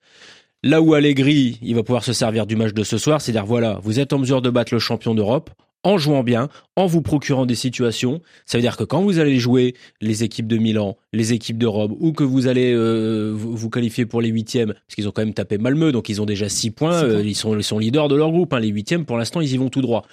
[0.62, 3.46] Là où Allegri, il va pouvoir se servir du match de ce soir, c'est dire
[3.46, 5.50] voilà, vous êtes en mesure de battre le champion d'Europe.
[5.84, 8.20] En jouant bien, en vous procurant des situations.
[8.46, 11.92] Ça veut dire que quand vous allez jouer les équipes de Milan, les équipes d'Europe,
[11.98, 15.34] ou que vous allez euh, vous, qualifier pour les huitièmes, parce qu'ils ont quand même
[15.34, 18.16] tapé Malmö, donc ils ont déjà six points, euh, ils, sont, ils sont leaders de
[18.16, 18.52] leur groupe.
[18.52, 20.06] Hein, les huitièmes, pour l'instant, ils y vont tout droit.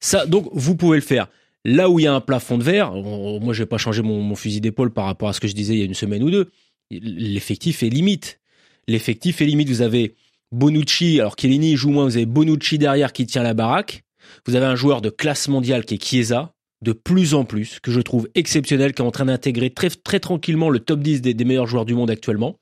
[0.00, 1.28] Ça, donc vous pouvez le faire.
[1.66, 4.22] Là où il y a un plafond de verre, moi je vais pas changer mon,
[4.22, 6.22] mon fusil d'épaule par rapport à ce que je disais il y a une semaine
[6.22, 6.50] ou deux.
[6.90, 8.40] L'effectif est limite.
[8.88, 9.68] L'effectif est limite.
[9.68, 10.14] Vous avez
[10.52, 14.04] Bonucci, alors Chiellini joue moins, vous avez Bonucci derrière qui tient la baraque.
[14.46, 17.90] Vous avez un joueur de classe mondiale qui est Chiesa, de plus en plus, que
[17.90, 19.90] je trouve exceptionnel, qui est en train d'intégrer très,
[20.20, 22.58] tranquillement le top 10 des, meilleurs joueurs du monde actuellement.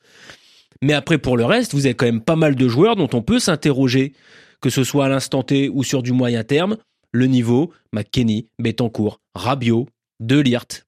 [0.82, 3.22] Mais après, pour le reste, vous avez quand même pas mal de joueurs dont on
[3.22, 4.12] peut s'interroger,
[4.60, 6.76] que ce soit à l'instant T ou sur du moyen terme.
[7.12, 9.86] Le niveau, McKenny, Betancourt, Rabiot,
[10.20, 10.87] Delirte,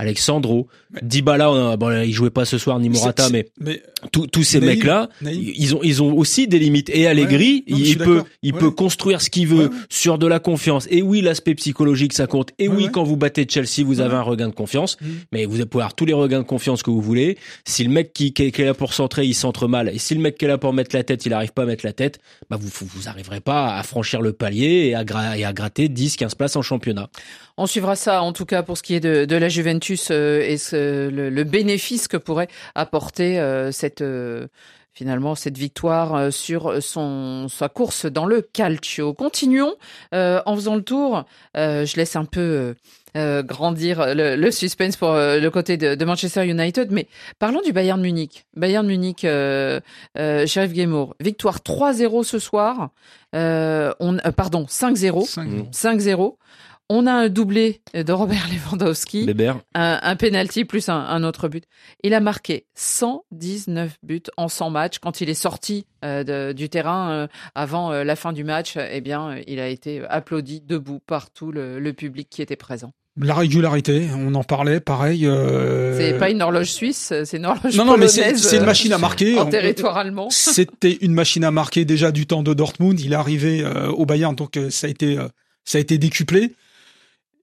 [0.00, 0.68] Alexandro,
[1.02, 3.48] Dybala, bon, il jouait pas ce soir ni Morata, mais,
[4.12, 6.88] tous ces mecs-là, ils ont ils ont aussi des limites.
[6.90, 10.86] Et Allegri, il, peut il peut construire ce qu'il veut sur de la confiance.
[10.90, 12.50] Et oui, l'aspect psychologique ça compte.
[12.60, 14.96] Et oui, quand vous battez Chelsea, vous avez un regain de confiance.
[15.00, 15.06] Mm.
[15.32, 17.36] Mais vous pouvez avoir tous les regains de confiance que vous voulez.
[17.64, 20.20] Si le mec qui, qui, est là pour centrer, il centre mal, et si le
[20.20, 22.20] mec qui est là pour mettre la tête, il arrive pas à mettre la tête,
[22.48, 25.04] bah vous vous arriverez pas à franchir le palier et à,
[25.36, 27.10] et à gratter 10, 15 places en championnat.
[27.56, 30.40] On suivra ça en tout cas pour ce qui est de, de la Juventus euh,
[30.40, 34.48] et ce, le, le, bénéfice que pourrait apporter euh, cette euh,
[34.92, 39.14] finalement cette victoire sur son sa course dans le calcio.
[39.14, 39.74] Continuons
[40.12, 41.24] en faisant le tour.
[41.54, 42.74] je laisse un peu
[43.14, 46.90] grandir le, le, suspense pour le côté de, de, Manchester United.
[46.90, 47.06] Mais
[47.38, 48.44] parlons du Bayern Munich.
[48.56, 49.78] Bayern Munich, euh,
[50.16, 52.90] Sheriff Gamour, victoire 3-0 ce soir.
[53.34, 55.70] On, pardon, 5-0.
[55.70, 56.34] 5-0.
[56.90, 59.28] On a un doublé de Robert Lewandowski,
[59.74, 61.64] un, un penalty plus un, autre but.
[62.02, 64.98] Il a marqué 119 buts en 100 matchs.
[64.98, 69.02] Quand il est sorti euh, du terrain euh, avant euh, la fin du match, eh
[69.02, 72.92] bien, il a été applaudi debout par tout le, public qui était présent.
[73.20, 75.28] La régularité, on en parlait, pareil.
[75.96, 78.98] C'est pas une horloge suisse, c'est une horloge non, non, mais c'est une machine à
[78.98, 79.38] marquer.
[79.38, 80.28] En territoire allemand.
[80.30, 82.98] C'était une machine à marquer déjà du temps de Dortmund.
[83.00, 85.18] Il est arrivé au Bayern, donc ça a été
[85.64, 86.54] ça a été décuplé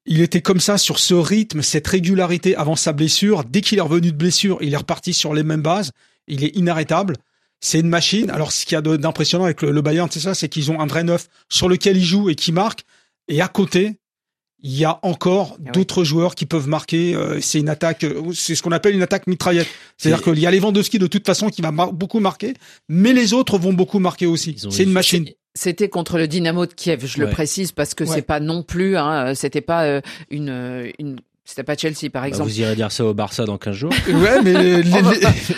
[0.06, 3.44] il était comme ça sur ce rythme, cette régularité avant sa blessure.
[3.44, 5.92] Dès qu'il est revenu de blessure, il est reparti sur les mêmes bases.
[6.28, 7.16] Il est inarrêtable.
[7.60, 8.30] C'est une machine.
[8.30, 10.86] Alors, ce qu'il y a d'impressionnant avec le, Bayern, c'est ça, c'est qu'ils ont un
[10.86, 12.84] vrai neuf sur lequel ils jouent et qui marque.
[13.28, 13.98] Et à côté,
[14.62, 17.16] il y a encore ah d'autres joueurs qui peuvent marquer.
[17.16, 19.68] Euh, c'est une attaque, euh, c'est ce qu'on appelle une attaque mitraillette.
[19.98, 22.54] C'est-à-dire qu'il y a Lewandowski de toute façon qui va beaucoup marquer,
[22.88, 24.56] mais les autres vont beaucoup marquer aussi.
[24.70, 25.26] C'est une machine.
[25.56, 28.98] C'était contre le Dynamo de Kiev, je le précise parce que c'est pas non plus,
[28.98, 32.50] hein, c'était pas euh, une, euh, une c'était pas Chelsea, par bah, exemple.
[32.50, 33.92] vous irez dire ça au Barça dans 15 jours.
[34.08, 35.14] ouais, mais on, va,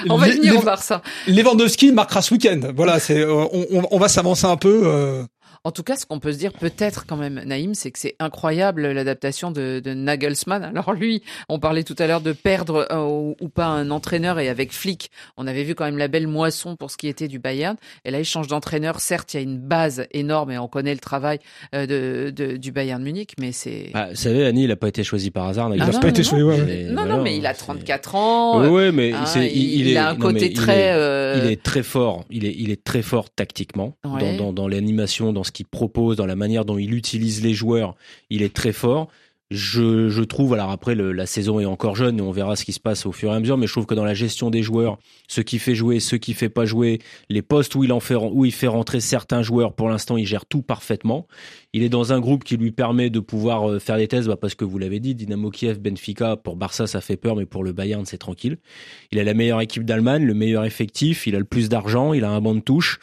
[0.10, 1.02] on va venir au Barça.
[1.28, 2.60] Lewandowski marquera ce week-end.
[2.76, 4.82] Voilà, c'est, on, on, on, va s'avancer un peu.
[4.86, 5.24] Euh,
[5.68, 8.16] en tout cas, ce qu'on peut se dire peut-être quand même, Naïm, c'est que c'est
[8.20, 10.64] incroyable l'adaptation de, de, Nagelsmann.
[10.64, 14.48] Alors lui, on parlait tout à l'heure de perdre euh, ou, pas un entraîneur et
[14.48, 17.40] avec Flick, on avait vu quand même la belle moisson pour ce qui était du
[17.40, 17.76] Bayern.
[18.06, 19.02] Et là, il change d'entraîneur.
[19.02, 21.40] Certes, il y a une base énorme et on connaît le travail
[21.76, 23.90] euh, de, de, du Bayern Munich, mais c'est.
[23.94, 25.70] Ah, vous savez, Annie, il n'a pas été choisi par hasard.
[25.76, 26.46] il n'a pas été choisi.
[26.92, 28.66] non, non, mais il a 34 ans.
[28.70, 30.94] Oui, mais hein, il, il, a un côté très.
[30.94, 32.24] Euh, il est, très fort.
[32.30, 36.16] Il est, il est très fort tactiquement dans, dans, dans l'animation, dans ce qu'il propose,
[36.18, 37.96] dans la manière dont il utilise les joueurs,
[38.30, 39.10] il est très fort.
[39.50, 42.74] Je, je trouve, alors après la saison est encore jeune et on verra ce qui
[42.74, 44.62] se passe au fur et à mesure, mais je trouve que dans la gestion des
[44.62, 44.98] joueurs,
[45.30, 48.16] ce qui fait jouer, ce qui fait pas jouer, les postes où il en fait,
[48.16, 51.28] où il fait rentrer certains joueurs, pour l'instant il gère tout parfaitement.
[51.72, 54.36] Il est dans un groupe qui lui permet de pouvoir euh, faire des tests, bah
[54.36, 57.64] parce que vous l'avez dit, Dynamo Kiev, Benfica, pour Barça ça fait peur, mais pour
[57.64, 58.58] le Bayern c'est tranquille.
[59.14, 62.26] Il a la meilleure équipe d'Allemagne, le meilleur effectif, il a le plus d'argent, il
[62.26, 63.00] a un banc de touche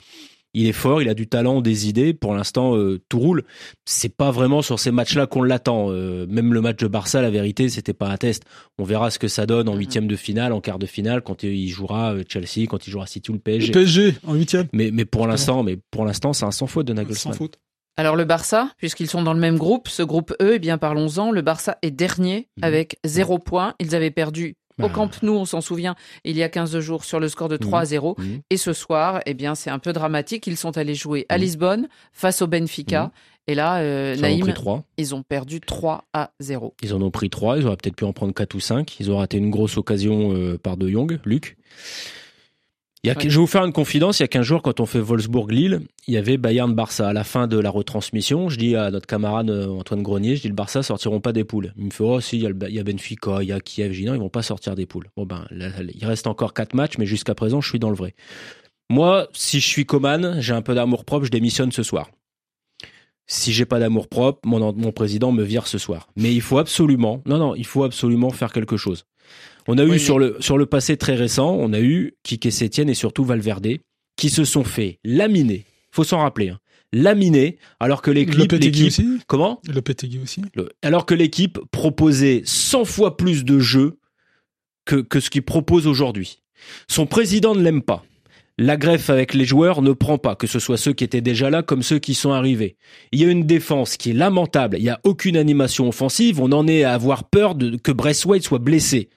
[0.54, 2.14] il est fort, il a du talent, des idées.
[2.14, 3.44] Pour l'instant, euh, tout roule.
[3.84, 5.90] C'est pas vraiment sur ces matchs-là qu'on l'attend.
[5.90, 8.44] Euh, même le match de Barça, la vérité, c'était pas un test.
[8.78, 9.80] On verra ce que ça donne en mhm.
[9.80, 13.06] huitième de finale, en quart de finale, quand il jouera euh, Chelsea, quand il jouera
[13.06, 13.66] City ou le PSG.
[13.66, 14.68] Le PSG en huitième.
[14.72, 17.34] Mais mais pour l'instant, mais pour l'instant, c'est un sans faute de Nagelsmann.
[17.34, 17.58] Sans faute.
[17.96, 21.30] Alors le Barça, puisqu'ils sont dans le même groupe, ce groupe E, eh bien parlons-en.
[21.30, 22.64] Le Barça est dernier mhm.
[22.64, 23.74] avec zéro point.
[23.80, 24.88] Ils avaient perdu au.
[24.88, 27.84] Camp Nou, on s'en souvient, il y a 15 jours sur le score de 3
[27.84, 28.16] 0.
[28.50, 30.46] Et ce soir, eh bien, c'est un peu dramatique.
[30.46, 33.12] Ils sont allés jouer à Lisbonne face au Benfica.
[33.46, 34.52] Et là, euh, Naïm,
[34.96, 36.74] ils ont perdu 3 à 0.
[36.82, 38.98] Ils en ont pris 3, ils auraient peut-être pu en prendre 4 ou 5.
[39.00, 41.58] Ils ont raté une grosse occasion euh, par De Jong, Luc.
[43.04, 44.18] Il y a, Je vais vous faire une confidence.
[44.18, 47.06] Il y a 15 jours, quand on fait Wolfsburg-Lille, il y avait Bayern-Barça.
[47.06, 50.40] À la fin de la retransmission, je dis à notre camarade euh, Antoine Grenier, je
[50.40, 51.74] dis le Barça sortiront pas des poules.
[51.76, 53.60] Il me fait, oh si, il y a, il y a Benfica, il y a
[53.60, 53.92] Kiev.
[53.92, 55.10] Je dis non, ils vont pas sortir des poules.
[55.18, 58.14] Bon ben, il reste encore 4 matchs, mais jusqu'à présent, je suis dans le vrai.
[58.88, 62.10] Moi, si je suis Coman, j'ai un peu d'amour propre, je démissionne ce soir.
[63.26, 66.08] si j'ai pas d'amour propre, mon, mon président me vire ce soir.
[66.16, 69.04] Mais il faut absolument, non, non, il faut absolument faire quelque chose.
[69.66, 72.88] On a eu sur le sur le passé très récent, on a eu Kike Sétienne
[72.90, 73.79] et surtout Valverde
[74.16, 75.64] qui se sont fait laminer.
[75.90, 76.50] Faut s'en rappeler.
[76.50, 76.59] Hein,
[76.92, 79.18] laminer alors que l'équipe l'équipe aussi.
[79.27, 79.61] comment?
[79.68, 80.42] Le Petegui aussi.
[80.55, 83.98] Le- alors que l'équipe proposait 100 fois plus de jeux
[84.85, 86.42] que, que ce qu'il propose aujourd'hui.
[86.88, 88.05] Son président ne l'aime pas.
[88.57, 91.50] La greffe avec les joueurs ne prend pas, que ce soit ceux qui étaient déjà
[91.50, 92.77] là comme ceux qui sont arrivés.
[93.11, 94.77] Il y a une défense qui est lamentable.
[94.79, 96.40] Il n'y a aucune animation offensive.
[96.40, 99.09] On en est à avoir peur de, que Braithwaite soit blessé.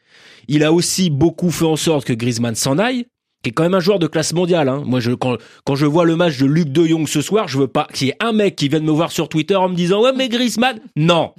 [0.47, 3.05] Il a aussi beaucoup fait en sorte que Griezmann s'en aille,
[3.43, 4.67] qui est quand même un joueur de classe mondiale.
[4.69, 4.83] Hein.
[4.85, 7.57] Moi, je, quand, quand je vois le match de Luc De Jong ce soir, je
[7.57, 9.75] veux pas qu'il y ait un mec qui vienne me voir sur Twitter en me
[9.75, 11.33] disant ouais mais Griezmann, non,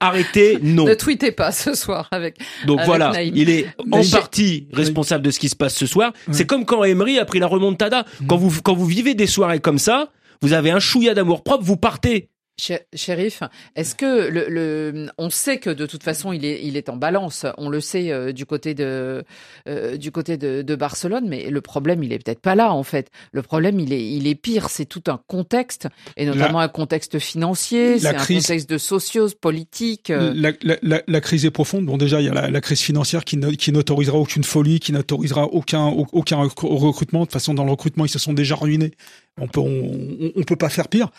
[0.00, 0.84] arrêtez, non.
[0.84, 2.38] Ne tweetez pas ce soir avec.
[2.66, 3.32] Donc avec voilà, Naïm.
[3.36, 6.12] il est en partie responsable de ce qui se passe ce soir.
[6.30, 8.04] C'est comme quand Emery a pris la remontada.
[8.28, 11.64] Quand vous quand vous vivez des soirées comme ça, vous avez un chouïa d'amour propre,
[11.64, 12.28] vous partez.
[12.56, 13.42] Shérif,
[13.74, 16.96] est-ce que le, le, on sait que de toute façon il est, il est en
[16.96, 19.24] balance, on le sait euh, du côté de,
[19.68, 22.82] euh, du côté de, de Barcelone, mais le problème il est peut-être pas là en
[22.84, 23.10] fait.
[23.32, 27.18] Le problème il est, il est pire, c'est tout un contexte et notamment un contexte
[27.18, 28.12] financier, c'est un
[28.42, 30.10] contexte de socios, politique.
[30.10, 31.86] euh, La, la- la- crise est profonde.
[31.86, 35.44] Bon, déjà, il y a la, la crise financière qui, n'autorisera aucune folie, qui n'autorisera
[35.46, 37.20] aucun, au- aucun recru- recrutement.
[37.20, 38.92] De toute façon, dans le recrutement, ils se sont déjà ruinés.
[39.40, 41.10] On peut, on peut pas faire pire.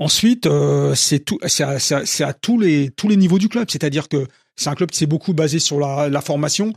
[0.00, 1.30] Ensuite, euh, c'est
[2.22, 3.66] à, tous les, tous les niveaux du club.
[3.70, 6.72] C'est-à-dire que c'est un club qui s'est beaucoup basé sur la formation.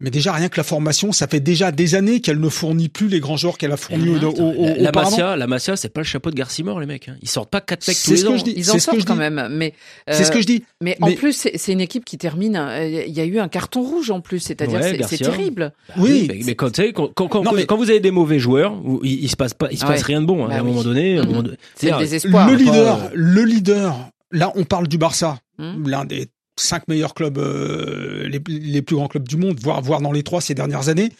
[0.00, 3.06] Mais déjà, rien que la formation, ça fait déjà des années qu'elle ne fournit plus
[3.06, 4.90] les grands joueurs qu'elle a fournis au, au, au- la, la.
[4.92, 7.08] Masia, la Masia, c'est pas le chapeau de Garcimore les mecs.
[7.08, 7.14] hein.
[7.22, 8.32] Ils sortent pas quatre mecs tous C'est les ce ans.
[8.32, 8.54] que je dis.
[8.56, 9.18] ils en sortent quand dis.
[9.20, 9.74] même, mais
[10.08, 10.64] C'est ce euh, que je dis.
[10.82, 12.56] mais, en plus c'est c'est une équipe qui termine.
[12.56, 15.72] euh, Il y a eu un carton rouge en plus, c'est-à-dire Ouais, c'est- terrible.
[15.96, 16.26] Oui.
[16.28, 18.40] mais, mais quand, tu sais, quand, quand, quand, Non, mais- quand vous avez des mauvais
[18.40, 18.74] joueurs,
[19.04, 20.06] il, il se passe pas, il se passe ouais.
[20.06, 20.44] rien de bon.
[20.46, 20.48] hein.
[20.48, 20.70] Bah à un oui.
[20.70, 21.28] moment donné, à un Mhm.
[21.30, 22.50] moment donné- C'est le désespoir.
[22.50, 23.96] le leader, euh, le leader.
[24.32, 25.86] Là, on parle du Barça, Hmm.
[25.86, 30.22] l'un des cinq meilleurs clubs, euh, les, plus grands clubs du monde, voire, dans les
[30.22, 31.10] trois ces dernières années.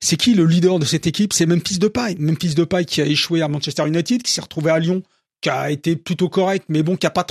[0.00, 1.32] C'est qui le leader de cette équipe?
[1.32, 2.16] C'est Memphis Depay.
[2.18, 5.02] Memphis Depay qui a échoué à Manchester United, qui s'est retrouvé à Lyon,
[5.40, 7.24] qui a été plutôt correct, mais bon, qui a pas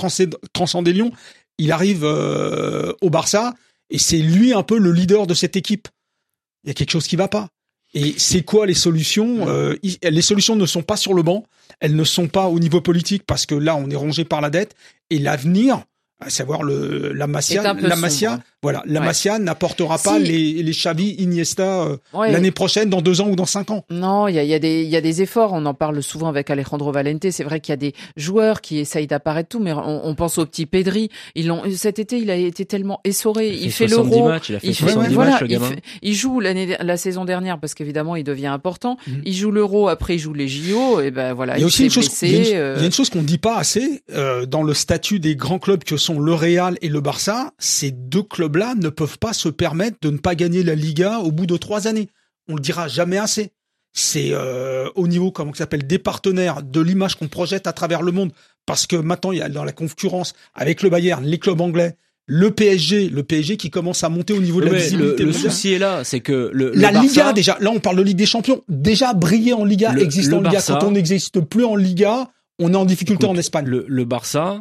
[0.52, 1.12] transcendé, Lyon.
[1.58, 3.54] Il arrive euh, au Barça
[3.88, 5.88] et c'est lui un peu le leader de cette équipe.
[6.64, 7.48] Il y a quelque chose qui va pas.
[7.94, 11.44] Et c'est quoi les solutions Euh, Les solutions ne sont pas sur le banc,
[11.80, 14.50] elles ne sont pas au niveau politique parce que là on est rongé par la
[14.50, 14.74] dette
[15.08, 15.84] et l'avenir,
[16.20, 18.42] à savoir le la Masia, la Masia, sombre.
[18.62, 19.06] Voilà, la Ouais.
[19.06, 20.24] Masia n'apportera pas Si.
[20.24, 22.32] les les Xavi, Iniesta euh, Ouais.
[22.32, 23.84] l'année prochaine, dans deux ans ou dans cinq ans.
[23.90, 25.52] Non, il y a, y, a des- il y a des efforts.
[25.52, 27.30] On en parle souvent avec Alejandro Valente.
[27.30, 30.38] C'est vrai qu'il y a des joueurs qui essayent d'apparaître tout, mais on, on pense
[30.38, 31.10] au petit Pedri.
[31.34, 33.50] Ils l'ont cet été, il a été tellement essoré.
[33.50, 34.28] Il, fait 70 l'euro.
[34.28, 35.60] il a fait Il fait, 70 voilà, le il,
[36.02, 38.96] il joue l'année, la saison dernière parce qu'évidemment il devient important.
[39.06, 39.22] Mhm.
[39.24, 41.56] Il joue l'euro, après il joue les JO et ben voilà.
[41.58, 42.82] Il y a aussi une s'est chose, il y a blessé, une, euh, il y
[42.82, 45.84] a une chose qu'on ne dit pas assez euh, dans le statut des grands clubs
[45.84, 47.52] que sont le Real et le Barça.
[47.58, 51.30] Ces deux clubs-là ne peuvent pas se permettre de ne pas gagner la Liga au
[51.32, 52.08] bout de trois années.
[52.48, 53.50] On le dira jamais assez.
[53.92, 58.02] C'est euh, au niveau, comment ça s'appelle, des partenaires, de l'image qu'on projette à travers
[58.02, 58.30] le monde.
[58.66, 61.96] Parce que maintenant, il y a dans la concurrence avec le Bayern, les clubs anglais,
[62.26, 65.22] le PSG, le PSG qui commence à monter au niveau de la le, visibilité.
[65.24, 67.96] le souci est là, c'est que le, le La Barça- Liga déjà, là on parle
[67.96, 70.58] de Ligue des Champions, déjà briller en Liga, exister en Liga.
[70.58, 72.28] Barça- Quand on n'existe plus en Liga,
[72.58, 73.66] on est en difficulté Écoute, en Espagne.
[73.68, 74.60] Le Barça,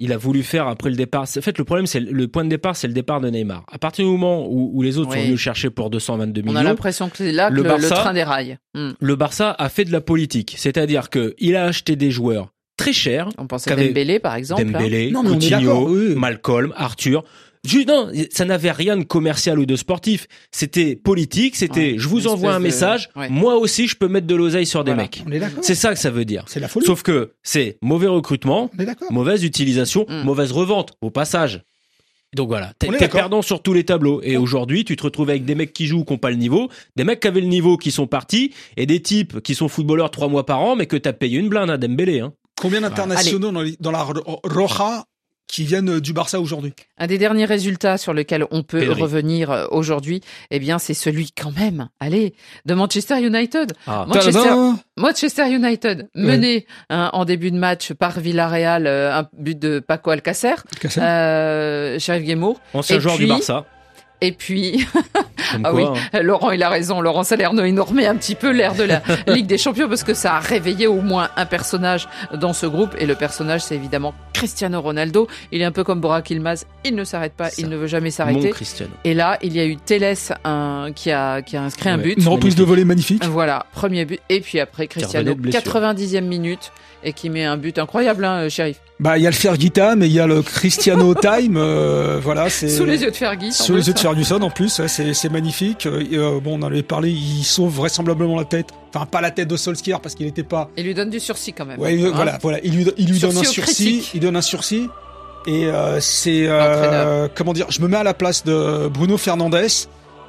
[0.00, 1.22] il a voulu faire après le départ.
[1.22, 3.64] En fait, le problème, c'est le point de départ, c'est le départ de Neymar.
[3.70, 5.16] À partir du moment où, où les autres Oui.
[5.16, 7.62] sont venus le chercher pour 222 on a millions, l'impression que c'est là que Le
[7.62, 8.58] le, le Barça- train déraille.
[8.74, 8.90] Hmm.
[8.98, 10.54] le Barça a fait de la politique.
[10.56, 13.28] C'est-à-dire que il a acheté des joueurs très chers.
[13.38, 14.62] On pensait Dembélé par exemple.
[14.62, 14.70] hein.
[14.72, 16.14] Dembélé, Non, mais on est d'accord, Coutinho, oui.
[16.16, 17.24] Malcolm, Arthur.
[17.86, 20.26] Non, ça n'avait rien de commercial ou de sportif.
[20.50, 21.56] C'était politique.
[21.56, 23.10] C'était, Ouais, je vous envoie un de- message.
[23.16, 23.28] ouais.
[23.28, 25.02] Moi aussi, je peux mettre de l'oseille sur des Voilà.
[25.04, 25.22] mecs.
[25.26, 25.62] On est d'accord.
[25.62, 26.44] C'est ça que ça veut dire.
[26.48, 26.86] C'est la folie.
[26.86, 28.70] Sauf que c'est mauvais recrutement,
[29.10, 30.22] mauvaise utilisation, Mm.
[30.24, 31.62] mauvaise revente au passage.
[32.34, 34.20] Donc voilà, t'es perdant sur tous les tableaux.
[34.22, 36.70] Et aujourd'hui, tu te retrouves avec des mecs qui jouent, qui n'ont pas le niveau,
[36.96, 40.12] des mecs qui avaient le niveau, qui sont partis, et des types qui sont footballeurs
[40.12, 42.20] trois mois par an, mais que t'as payé une blinde à Dembélé.
[42.20, 42.32] Hein.
[42.60, 45.04] Combien d'internationaux dans, dans la Ro- Roja
[45.50, 49.02] qui viennent du Barça aujourd'hui Un des derniers résultats sur lesquels on peut Pedri.
[49.02, 52.34] revenir euh, aujourd'hui, eh bien, c'est celui quand même, allez,
[52.66, 53.72] de Manchester United.
[53.86, 54.04] Ah.
[54.08, 54.50] Manchester,
[54.96, 60.10] Manchester United, mené hein, en début de match par Villarreal, euh, un but de Paco
[60.10, 62.60] Alcacer, Cassel euh, Sheriff Guémour.
[62.72, 63.66] Ancien Et joueur puis- du Barça.
[64.20, 64.86] Et puis,
[65.64, 66.22] ah quoi, oui, hein.
[66.22, 67.00] Laurent, il a raison.
[67.00, 70.04] Laurent Salerno, il nous remet un petit peu l'air de la Ligue des Champions parce
[70.04, 72.94] que ça a réveillé au moins un personnage dans ce groupe.
[72.98, 75.26] Et le personnage, c'est évidemment Cristiano Ronaldo.
[75.52, 77.56] Il est un peu comme Burak Ilmaz, il ne s'arrête pas, Ça.
[77.58, 78.50] il ne veut jamais Mon s'arrêter.
[78.50, 78.92] Cristiano.
[79.04, 82.18] Et là, il y a eu Teles un, qui, a, qui a inscrit un but.
[82.18, 83.24] Une reprise de volée magnifique.
[83.24, 84.20] Voilà, premier but.
[84.28, 85.80] Et puis après, Cristiano, revenait de blessure.
[85.80, 86.72] 90e minute,
[87.04, 88.76] et qui met un but incroyable, hein, shérif.
[89.00, 91.56] Bah, il y a le Fergie Time et il y a le Cristiano Time.
[91.56, 93.50] euh, voilà, c'est Sous les yeux de Fergie.
[93.52, 95.86] Sous les yeux de Ferguson en plus, ouais, c'est c'est magnifique.
[95.86, 98.66] Euh, bon, on en avait parlé, il sauve vraisemblablement la tête.
[98.94, 100.68] Enfin, pas la tête de Solskjaer parce qu'il n'était pas.
[100.76, 101.80] Il lui donne du sursis quand même.
[101.80, 102.58] Ouais, Hein voilà, voilà.
[102.62, 104.10] Il lui, il lui donne un Sursis.
[104.14, 104.88] Il donne un sursis.
[105.46, 109.56] Et euh, c'est euh, comment dire Je me mets à la place de Bruno Fernandes,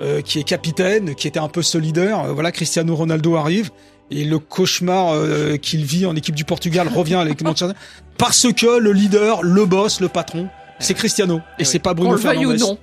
[0.01, 2.21] euh, qui est capitaine, qui était un peu solidaire.
[2.21, 3.69] Euh, voilà, Cristiano Ronaldo arrive.
[4.11, 7.73] Et le cauchemar euh, qu'il vit en équipe du Portugal revient à l'équipe de
[8.17, 10.47] parce que le leader, le boss, le patron,
[10.79, 11.79] c'est Cristiano et Eh c'est oui.
[11.79, 12.59] pas Bruno Fernandes.
[12.59, 12.77] non.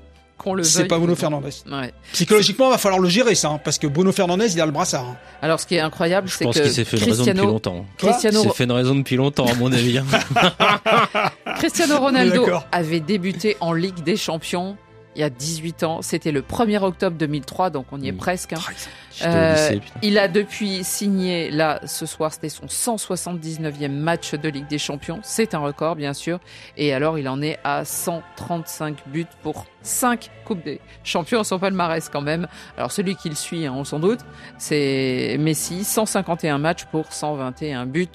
[0.63, 1.17] C'est pas Bruno non.
[1.17, 1.45] Fernandes.
[1.71, 1.93] Ouais.
[2.13, 4.73] Psychologiquement, il va falloir le gérer ça, hein, parce que Bruno Fernandez, il a le
[4.73, 5.05] brassard.
[5.05, 5.17] hein.
[5.43, 7.31] Alors, ce qui est incroyable, Je c'est pense que qu'il s'est fait une raison depuis
[7.33, 7.87] Cristiano, longtemps.
[8.01, 9.99] Quoi Cristiano, Il s'est fait une raison depuis longtemps, à mon avis.
[9.99, 10.05] hein.
[11.59, 14.77] Cristiano Ronaldo avait débuté en Ligue des Champions
[15.19, 16.01] il y a 18 ans.
[16.01, 18.53] C'était le 1er octobre 2003, donc on y est presque.
[18.53, 18.59] hein.
[19.21, 24.49] Au Euh, lycée, il a depuis signé, là, ce soir, c'était son 179e match de
[24.49, 25.19] Ligue des Champions.
[25.25, 26.39] C'est un record, bien sûr.
[26.77, 32.09] Et alors, il en est à 135 buts pour 5 Coupes des Champions, son palmarès
[32.09, 32.47] quand même.
[32.77, 34.21] Alors, celui qui le suit, hein, on s'en doute,
[34.57, 38.07] c'est Messi, 151 matchs pour 121 buts.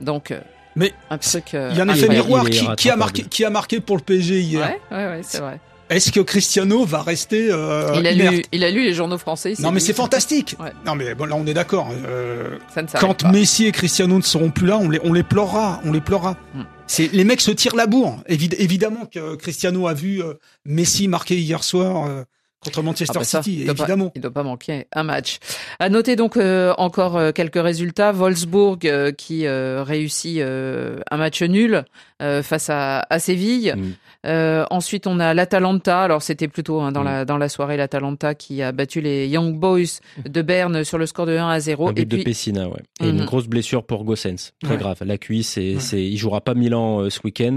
[0.00, 0.40] Donc, euh,
[0.74, 1.54] Mais un truc.
[1.54, 2.98] euh, il y a un effet miroir il est qui, qui a rattrapable.
[2.98, 4.66] marqué, qui a marqué pour le PSG hier.
[4.90, 5.60] Ouais, ouais, ouais, c'est vrai.
[5.90, 9.54] Est-ce que Cristiano va rester euh, il, a lu, il a lu les journaux français.
[9.58, 10.56] Non, mais c'est fantastique.
[10.60, 10.72] Ouais.
[10.86, 11.90] Non, mais bon, là, on est d'accord.
[12.06, 12.56] euh,
[12.98, 13.32] quand pas.
[13.32, 15.80] Messi et Cristiano ne seront plus là, on les, on les pleurera.
[15.84, 16.36] On les pleurera.
[16.54, 16.62] Hmm.
[16.86, 18.22] C'est les mecs se tirent la bourre.
[18.28, 22.22] Évid- évidemment que Cristiano a vu euh, Messi marquer hier soir euh,
[22.62, 23.60] contre Manchester Ah bah ça, City.
[23.60, 24.12] il pas- Évidemment.
[24.14, 25.38] il doit pas manquer un match.
[25.78, 28.12] À noter donc euh, encore euh, quelques résultats.
[28.12, 31.84] Wolfsburg euh, qui euh, réussit euh, un match nul
[32.22, 33.74] euh, face à, à Séville.
[33.76, 33.92] Mm.
[34.26, 36.02] Euh, ensuite, on a l'Atalanta.
[36.02, 37.04] Alors, c'était plutôt hein, dans Mm.
[37.04, 41.06] la dans la soirée l'Atalanta qui a battu les Young Boys de Berne sur le
[41.06, 41.88] score de 1 à 0.
[41.88, 42.82] Un but Et de Pessina, ouais.
[43.00, 43.20] Et Mhm.
[43.20, 44.52] une grosse blessure pour Gossens.
[44.62, 44.76] Très Ouais.
[44.76, 44.98] grave.
[45.06, 45.80] La cuisse, et Ouais.
[45.80, 47.56] c'est, il jouera pas Milan euh, ce week-end.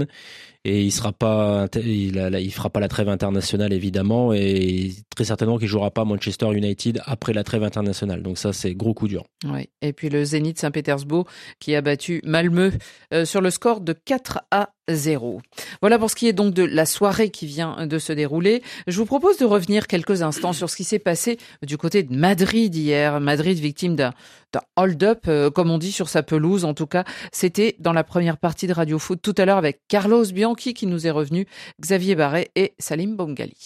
[0.64, 5.68] Et il sera pas, il, fera pas la trêve internationale évidemment, et très certainement qu'il
[5.68, 8.22] jouera pas Manchester United après la trêve internationale.
[8.22, 9.24] Donc ça, c'est gros coup dur.
[9.44, 9.68] Ouais.
[9.82, 11.26] Et puis le Zénith Saint-Pétersbourg
[11.58, 12.72] qui a battu Malmö
[13.12, 15.40] euh, sur le score de 4 à 0.
[15.80, 18.62] Voilà pour ce qui est donc de la soirée qui vient de se dérouler.
[18.86, 22.14] Je vous propose de revenir quelques instants sur ce qui s'est passé du côté de
[22.14, 23.20] Madrid hier.
[23.20, 24.12] Madrid victime d'un
[24.52, 26.64] d'un hold-up, euh, comme on dit sur sa pelouse.
[26.64, 29.80] En tout cas, c'était dans la première partie de Radio Foot tout à l'heure avec
[29.88, 31.46] Carlos Bianchi qui nous est revenu,
[31.80, 33.56] Xavier Barret et Salim Bongali.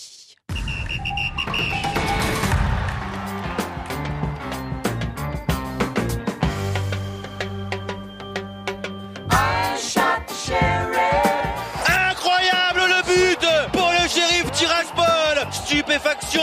[15.99, 16.41] Stupéfaction,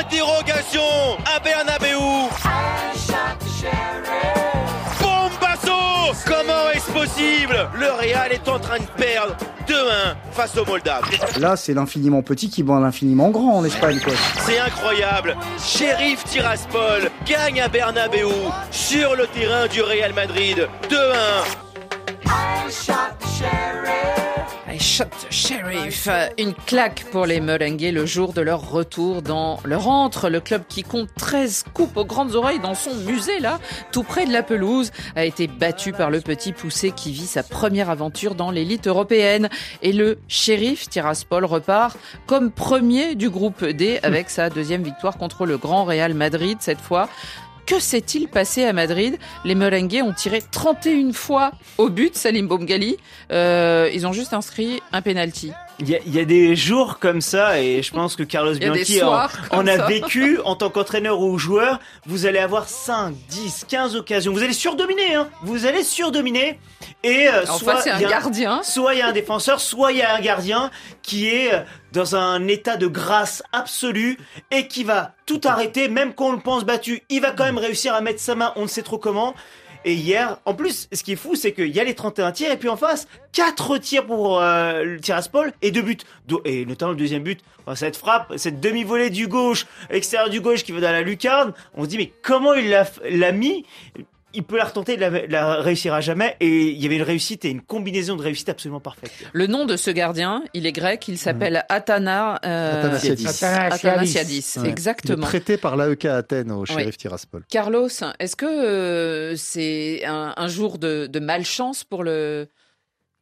[0.00, 0.80] interrogation
[1.24, 1.96] à Bernabeu.
[5.00, 7.68] Bombasso Comment est-ce possible?
[7.78, 9.36] Le Real est en train de perdre
[9.68, 11.04] 2-1 face aux Moldaves.
[11.38, 14.14] Là, c'est l'infiniment petit qui bat l'infiniment grand en Espagne, quoi.
[14.40, 15.36] C'est incroyable.
[15.62, 18.28] Shérif Tiraspol gagne à Bernabeu
[18.72, 20.96] sur le terrain du Real Madrid 2-1
[23.42, 24.29] I
[24.80, 26.08] shot sheriff.
[26.38, 30.30] Une claque pour les Merengues le jour de leur retour dans leur antre.
[30.30, 33.58] Le club qui compte 13 coupes aux grandes oreilles dans son musée, là,
[33.92, 37.42] tout près de la pelouse, a été battu par le petit poussé qui vit sa
[37.42, 39.48] première aventure dans l'élite européenne.
[39.82, 45.44] Et le shérif Tiraspol repart comme premier du groupe D avec sa deuxième victoire contre
[45.44, 47.08] le Grand Real Madrid cette fois.
[47.70, 49.16] Que s'est-il passé à Madrid?
[49.44, 52.96] Les Merengues ont tiré 31 fois au but, Salim Bomgali.
[53.30, 55.52] Euh, ils ont juste inscrit un penalty.
[55.80, 58.54] Il y, a, il y a des jours comme ça et je pense que Carlos
[58.54, 59.12] Bianchi en,
[59.66, 59.86] a ça.
[59.86, 61.80] vécu en tant qu'entraîneur ou joueur.
[62.06, 64.32] Vous allez avoir 5, 10, 15 occasions.
[64.32, 65.28] Vous allez surdominer, hein.
[65.42, 66.58] Vous allez surdominer
[67.02, 68.60] et euh, soit un il y a- gardien.
[68.62, 70.70] Soit il y a un défenseur, soit il y a un gardien
[71.02, 71.60] qui est euh,
[71.92, 74.18] dans un état de grâce absolue
[74.50, 77.02] et qui va tout arrêter, même quand on le pense battu.
[77.08, 79.34] Il va quand même réussir à mettre sa main, on ne sait trop comment.
[79.84, 82.50] Et hier, en plus, ce qui est fou, c'est qu'il y a les 31 tirs
[82.50, 85.96] et puis en face, 4 tirs pour euh, le Tiraspol et 2 buts.
[86.44, 87.40] Et notamment le deuxième but,
[87.74, 91.52] cette frappe, cette demi-volée du gauche, extérieur du gauche qui va dans la lucarne.
[91.74, 93.64] On se dit, mais comment il l'a mis?
[94.34, 96.36] Il peut la retenter, il la, la réussira jamais.
[96.40, 99.10] Et il y avait une réussite et une combinaison de réussite absolument parfaite.
[99.32, 103.26] Le nom de ce gardien, il est grec, il s'appelle Atana, euh, Athanasiadis.
[103.44, 104.62] Athanasiadis, Ouais.
[104.62, 105.26] Il est exactement.
[105.26, 107.44] prêté par l'AEK Athènes au shérif Tiraspol.
[107.48, 112.48] Carlos, est-ce que euh, c'est un, un jour de, de malchance pour le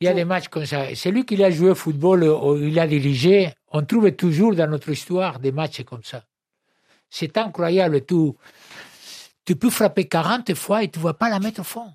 [0.01, 0.95] Il y a des matchs comme ça.
[0.95, 4.91] Celui qui a joué au football ou il a dirigé, on trouve toujours dans notre
[4.91, 6.25] histoire des matchs comme ça.
[7.11, 8.05] C'est incroyable.
[8.05, 8.15] Tu,
[9.49, 11.91] tu peux frapper 40 fois et tu ne vas pas la mettre au fond.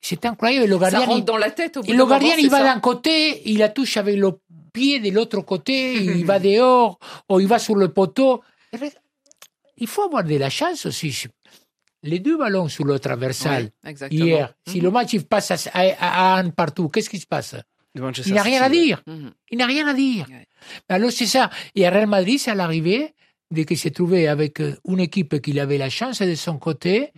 [0.00, 0.68] C'est incroyable.
[0.70, 2.48] Le gardien, Ça rentre il- dans la tête au bout le moment, gardien, c'est il
[2.50, 4.30] va d'un côté, il la touche avec le
[4.72, 8.40] pied de l'autre côté, il va dehors, ou il va sur le poteau.
[9.78, 11.26] Il faut avoir de la chance aussi.
[12.04, 14.82] Les deux ballons sur le traversal, Oui, hier, si Mhm.
[14.84, 17.56] le match il passe à, à- à un partout, qu'est-ce qui se passe?
[17.96, 19.02] Manchester Il n'a rien à dire.
[19.06, 19.32] Mhm.
[19.50, 20.26] Il n'a rien à dire.
[20.88, 21.50] Alors c'est ça.
[21.74, 23.14] Et à Real Madrid, c'est à l'arrivée,
[23.50, 27.12] dès qu'il s'est trouvé avec euh, une équipe qu'il avait la chance de son côté,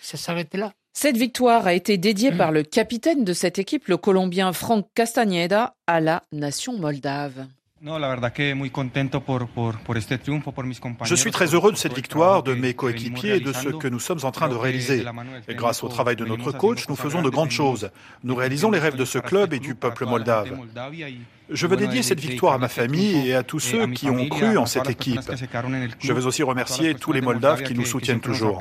[0.00, 0.72] ça s'arrête là.
[0.92, 5.76] Cette victoire a été dédiée par le capitaine de cette équipe, le Colombien Franck Castañeda,
[5.86, 7.46] à la nation moldave.
[11.04, 14.00] Je suis très heureux de cette victoire, de mes coéquipiers et de ce que nous
[14.00, 15.04] sommes en train de réaliser.
[15.46, 17.90] Et grâce au travail de notre coach, nous faisons de grandes choses.
[18.24, 20.50] Nous réalisons les rêves de ce club et du peuple moldave.
[21.50, 24.56] Je veux dédier cette victoire à ma famille et à tous ceux qui ont cru
[24.58, 25.20] en cette équipe.
[26.00, 28.60] Je veux aussi remercier tous les Moldaves qui nous soutiennent toujours.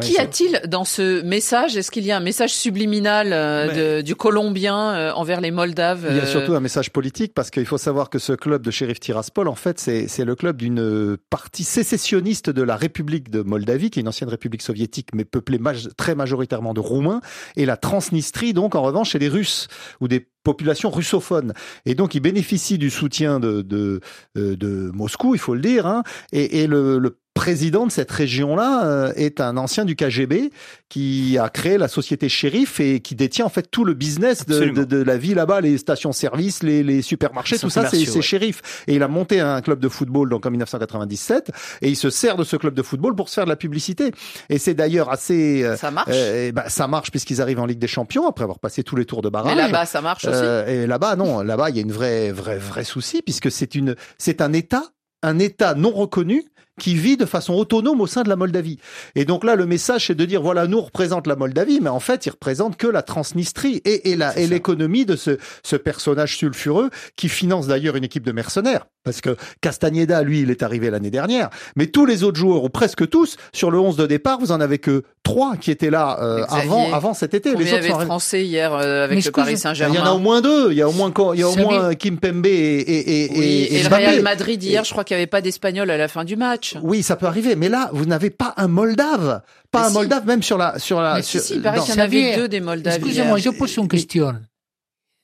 [0.00, 1.76] Qu'y a-t-il dans ce message?
[1.76, 6.06] Est-ce qu'il y a un message subliminal euh, de- du Colombien euh, envers les Moldaves
[6.08, 8.62] Il y a euh, surtout un message politique parce qu'il faut savoir que ce club
[8.62, 13.30] de Sheriff Tiraspol, en fait, c'est c'est le club d'une partie sécessionniste de la République
[13.30, 17.20] de Moldavie, qui est une ancienne république soviétique, mais peuplée maj- très majoritairement de Roumains.
[17.56, 19.63] Et la Transnistrie, donc, en revanche, c'est des Russes
[20.00, 21.52] ou des populations russophones.
[21.86, 25.86] Et donc, ils bénéficient du soutien euh, de Moscou, il faut le dire.
[25.86, 26.02] Hein.
[26.32, 30.50] Et, le président de cette région-là euh, est un ancien du KGB
[30.88, 34.66] qui a créé la société Shérif et qui détient en fait tout le business de,
[34.66, 38.22] de, de la vie là-bas, les stations-service, les, les supermarchés, tout ça, c'est ouais.
[38.22, 38.84] Shérif.
[38.86, 41.50] Et il a monté un club de football donc en 1997
[41.82, 44.12] et il se sert de ce club de football pour se faire de la publicité.
[44.48, 45.64] Et c'est d'ailleurs assez...
[45.64, 48.44] euh, Ça marche euh, eh ben, ça marche puisqu'ils arrivent en Ligue des Champions après
[48.44, 49.56] avoir passé tous les tours de barrage.
[49.56, 52.30] Mais là-bas, ça marche aussi Euh, et là-bas, non, là-bas, il y a une vraie,
[52.30, 54.84] vraie, vrai souci puisque c'est une, c'est un État,
[55.22, 56.44] un État non reconnu
[56.80, 58.78] qui vit de façon autonome au sein de la Moldavie.
[59.14, 62.00] Et donc là, le message, c'est de dire, voilà, nous représente la Moldavie, mais en
[62.00, 66.36] fait, il représente que la Transnistrie et, et la, et l'économie de ce, ce personnage
[66.36, 68.86] sulfureux qui finance d'ailleurs une équipe de mercenaires.
[69.04, 72.70] Parce que Castagneda, lui, il est arrivé l'année dernière, mais tous les autres joueurs, ou
[72.70, 76.18] presque tous, sur le 11 de départ, vous en avez que trois qui étaient là
[76.22, 77.52] euh, avant, avant cet été.
[77.52, 80.00] Combien y autres avait sont Français hier euh, avec Mais le Paris Saint-Germain il y
[80.00, 80.72] en a au moins deux.
[80.72, 83.30] Il y a au moins, il y a au moins Kim Pembe et, et, et,
[83.30, 83.94] Oui, et, et le.
[83.94, 86.63] Real Madrid hier, je crois qu'il n'y avait pas d'Espagnol à la fin du match.
[86.82, 87.56] Oui, ça peut arriver.
[87.56, 89.42] Mais là, vous n'avez pas un Moldave.
[89.70, 89.94] Pas Mais un si.
[89.94, 92.00] Moldave, même sur la, sur la, Mais si, sur- si, il paraît qu'il y en
[92.00, 92.94] avait deux des Moldaves.
[92.96, 94.40] Excusez-moi, je pose une question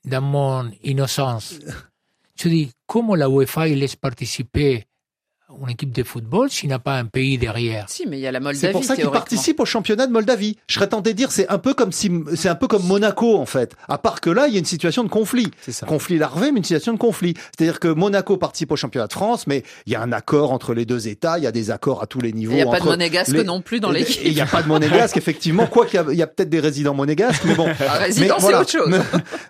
[0.04, 1.54] dans mon innocence.
[2.36, 4.86] Je dis, comment la UEFA laisse participer
[5.66, 8.32] une équipe de football s'il n'a pas un pays derrière Si, mais il y a
[8.32, 8.58] la Moldavie.
[8.60, 10.56] C'est pour ça qu'il participe au championnat de Moldavie.
[10.68, 13.36] Je serais tenté de dire, c'est un peu comme si, c'est un peu comme Monaco,
[13.36, 13.74] en fait.
[13.88, 15.50] À part que là, il y a une situation de conflit.
[15.60, 15.86] C'est ça.
[15.86, 17.34] Conflit larvé, mais une situation de conflit.
[17.56, 20.74] C'est-à-dire que Monaco participe au championnat de France, mais il y a un accord entre
[20.74, 22.52] les deux États, il y a des accords à tous les niveaux.
[22.52, 24.20] Il n'y a pas de monégasque les- non plus dans l'équipe.
[24.24, 25.66] Il n'y a pas de monégasque, effectivement.
[25.66, 27.66] Quoi qu'il y a, il y a peut-être des résidents monégasques, mais bon.
[27.80, 29.00] Un résident, c'est autre chose.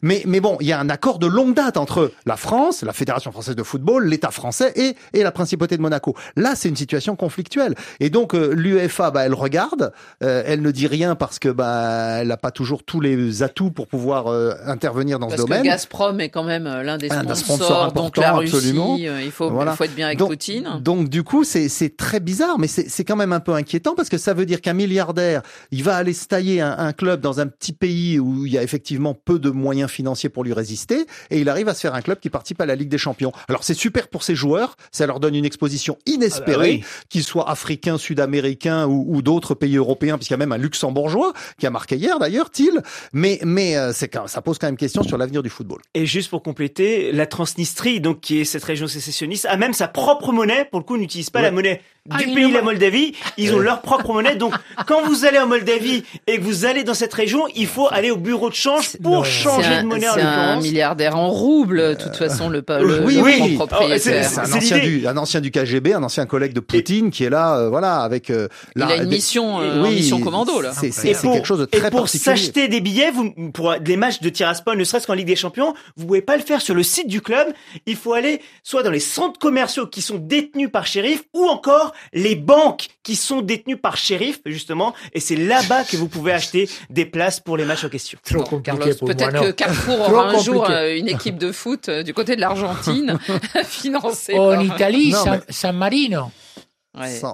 [0.03, 2.93] Mais, mais bon, il y a un accord de longue date entre la France, la
[2.93, 6.00] Fédération française de football, l'État français et, et la principauté de Monaco.
[6.37, 7.75] Là, c'est une situation conflictuelle.
[8.01, 9.93] Et donc, euh, l'UEFA, bah, elle regarde,
[10.23, 13.71] euh, elle ne dit rien parce que bah, elle n'a pas toujours tous les atouts
[13.71, 15.65] pour pouvoir euh, intervenir dans Parce ce que domaine.
[15.65, 18.97] Gazprom est quand même euh, l'un des Un sponsors, des sponsors donc la Russie, absolument.
[18.99, 19.73] il faut, Voilà.
[19.73, 20.69] il faut être bien avec Donc- Poutine.
[20.81, 24.09] Donc du coup, c'est très bizarre, mais c'est c'est quand même un peu inquiétant parce
[24.09, 27.41] que ça veut dire qu'un milliardaire, il va aller se tailler un, un club dans
[27.41, 31.07] un petit pays où il y a effectivement peu de moyens financiers pour lui résister,
[31.31, 33.33] et il arrive à se faire un club qui participe à la Ligue des Champions.
[33.49, 37.05] Alors c'est super pour ses joueurs, ça leur donne une exposition inespérée, Ah bah oui.
[37.09, 41.33] qu'ils soient africains, sud-américains ou, ou d'autres pays européens, puisqu'il y a même un luxembourgeois
[41.59, 42.83] qui a marqué hier d'ailleurs, Thiel.
[43.13, 45.81] Mais mais euh, c'est ça pose quand même question sur l'avenir du football.
[45.95, 49.89] Et juste pour compléter, la Transnistrie, donc qui est cette région sécessionniste, a même sa
[49.89, 50.65] propre monnaie.
[50.71, 51.45] Pour le coup, n'utilise pas Ouais.
[51.47, 51.81] la monnaie
[52.19, 53.13] du il pays, le- la Moldavie.
[53.37, 54.37] Ils ont leur propre monnaie.
[54.37, 54.55] Donc,
[54.87, 58.11] quand vous allez en Moldavie et que vous allez dans cette région, il faut aller
[58.11, 61.97] au bureau de change pour changer un, de monnaie en c'est un milliardaire en rouble,
[61.97, 63.57] de toute façon, le, le, oui, le oui.
[63.61, 64.25] Oh, propriétaire.
[64.25, 67.31] c'est- un ancien du un ancien du KGB, un ancien collègue de Poutine qui est
[67.31, 68.31] là, euh, voilà, avec.
[68.31, 70.73] euh, Il la- a une des- mission, euh, mission commando, là.
[70.75, 72.25] C'est Et pour, quelque chose de et très pour particulier.
[72.37, 75.75] s'acheter des billets, vous, pour les matchs de Tiraspol, ne serait-ce qu'en Ligue des Champions,
[75.97, 77.49] vous pouvez pas le faire sur le site du club.
[77.87, 81.93] Il faut aller soit dans les centres commerciaux qui sont détenus par Sheriff, ou encore
[82.13, 84.95] les banques qui sont détenues par Sheriff, justement.
[85.13, 88.19] Et c'est là-bas que vous pouvez acheter des places pour les matchs en question.
[88.25, 90.79] Trop Bon, compliqué Carlos, peut-être que Carrefour aura un jour compliqué.
[90.81, 93.19] euh, une équipe de foot euh, du côté de l'Argentine
[93.65, 94.63] financée En par...
[94.63, 96.31] Italie, Non, San, mais- San Marino.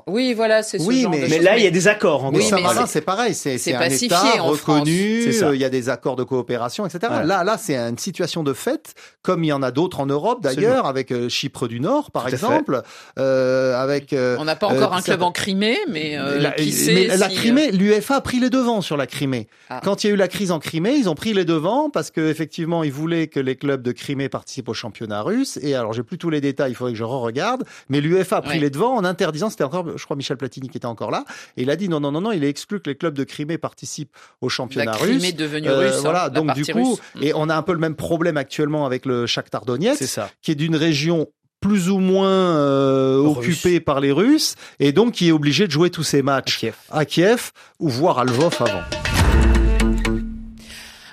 [0.07, 2.25] Oui, voilà, c'est ce oui, genre mais, de mais là, il y a des accords.
[2.25, 2.43] En Mais.
[2.43, 6.85] Saint-Marin, c'est pareil, c'est un État reconnu, euh, il y a des accords de coopération,
[6.87, 7.13] etc.
[7.25, 10.43] Là, là, c'est une situation de fait, comme il y en a d'autres en Europe
[10.43, 12.83] d'ailleurs, avec euh, Chypre du Nord, par Tout exemple,
[13.19, 14.13] euh, avec.
[14.13, 16.71] euh, On n'a pas encore euh, un club en Crimée, mais euh, la, qui mais
[16.71, 19.49] sait la si, Crimée, l'UEFA a pris les devants sur la Crimée.
[19.71, 19.81] Ah.
[19.83, 22.11] Quand il y a eu la crise en Crimée, ils ont pris les devants parce
[22.11, 25.59] que effectivement, ils voulaient que les clubs de Crimée participent au championnat russe.
[25.63, 27.65] Et alors, j'ai plus tous les détails, il faudrait que je re-regarde.
[27.89, 28.61] Mais l'UEFA a pris Ouais.
[28.61, 29.46] les devants en interdisant.
[29.51, 31.25] C'était encore, je crois, Michel Platini qui était encore là.
[31.57, 33.25] Et il a dit non, non, non, non, il est exclu que les clubs de
[33.25, 35.19] Crimée participent au championnat La russe.
[35.19, 37.01] Crimée devenue Euh, russe, hein, voilà, donc du coup, russe.
[37.23, 40.55] Et on a un peu le même problème actuellement avec le Shakhtar Donetsk qui est
[40.57, 41.27] d'une région
[41.61, 43.39] plus ou moins euh, Russe.
[43.39, 46.77] occupée par les Russes et donc qui est obligé de jouer tous ses matchs Kiev.
[46.91, 48.83] à Kiev ou voire à Lvov avant.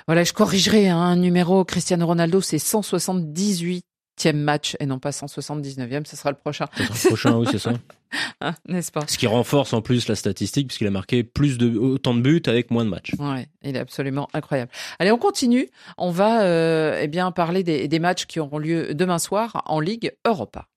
[0.06, 1.64] Voilà, je corrigerai hein, un numéro.
[1.64, 3.80] Cristiano Ronaldo, c'est 178e
[4.32, 6.04] match et non pas 179e.
[6.06, 7.72] Ce sera le prochain, Le prochain, oui, c'est ça.
[8.40, 9.02] hein, n'est-ce pas?
[9.06, 12.42] Ce qui renforce en plus la statistique, puisqu'il a marqué plus de, autant de buts
[12.46, 13.12] avec moins de matchs.
[13.18, 14.70] Ouais, il est absolument incroyable.
[14.98, 15.68] Allez, on continue.
[15.98, 19.80] On va euh, eh bien parler des, des matchs qui auront lieu demain soir en
[19.80, 20.68] Ligue Europa.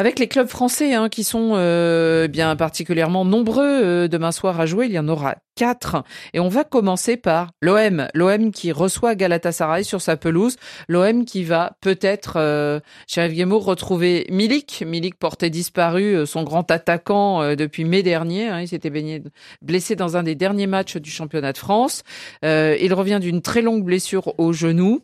[0.00, 4.64] Avec les clubs français hein, qui sont euh, bien particulièrement nombreux euh, demain soir à
[4.64, 6.04] jouer, il y en aura quatre.
[6.32, 8.08] Et on va commencer par l'OM.
[8.14, 10.56] L'OM qui reçoit Galatasaray sur sa pelouse.
[10.88, 14.84] L'OM qui va peut-être, euh, Sheriff retrouver Milik.
[14.86, 18.48] Milik portait disparu, euh, son grand attaquant depuis mai dernier.
[18.48, 18.62] hein.
[18.62, 19.22] il s'était baigné-
[19.60, 22.04] blessé dans un des derniers matchs du championnat de France.
[22.42, 25.02] Il revient d'une très longue blessure au genou.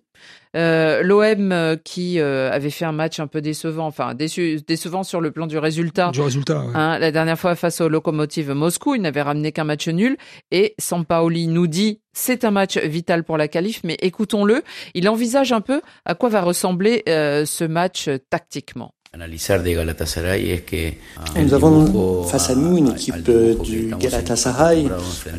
[0.57, 5.03] Euh, L'OM euh, qui euh, avait fait un match un peu décevant, enfin déçu- décevant
[5.03, 6.11] sur le plan du résultat.
[6.13, 6.73] Du résultat, ouais.
[6.75, 10.17] Hein, la dernière fois face au Lokomotiv Moscou, il n'avait ramené qu'un match nul.
[10.51, 14.63] Et Sampaoli nous dit c'est un match vital pour la qualif, mais écoutons-le.
[14.95, 18.95] Il envisage un peu à quoi va ressembler euh, ce match tactiquement.
[21.37, 23.31] Nous avons face à nous une équipe
[23.63, 24.89] du Galatasaray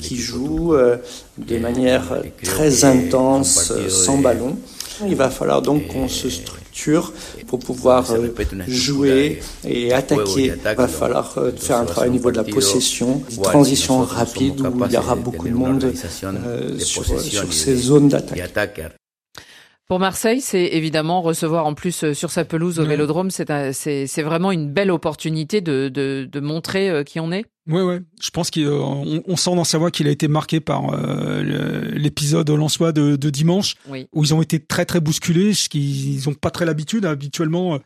[0.01, 0.97] qui joue euh,
[1.37, 4.57] de manière euh, très intense, euh, sans ballon.
[5.05, 7.13] Il va falloir donc qu'on se structure
[7.45, 8.29] pour pouvoir euh,
[8.67, 10.53] jouer et attaquer.
[10.55, 14.85] Il va falloir faire un travail au niveau de la possession, des transitions rapides où
[14.85, 15.91] il y aura beaucoup de monde
[16.79, 18.97] sur, sur ces zones d'attaque.
[19.87, 22.89] Pour Marseille, c'est évidemment recevoir en plus euh, sur sa pelouse au Ouais.
[22.89, 27.21] Vélodrome, c'est un- c'est c'est vraiment une belle opportunité de, de, de montrer euh, qui
[27.21, 27.45] on est.
[27.69, 28.01] Ouais, ouais.
[28.21, 31.41] Je pense qu'on on sent dans sa voix qu'il a été marqué par euh,
[31.95, 34.07] l'épisode Lensois de, de dimanche, Oui.
[34.13, 37.75] où ils ont été très très bousculés, ce qu'ils n'ont pas très l'habitude habituellement.
[37.75, 37.79] euh.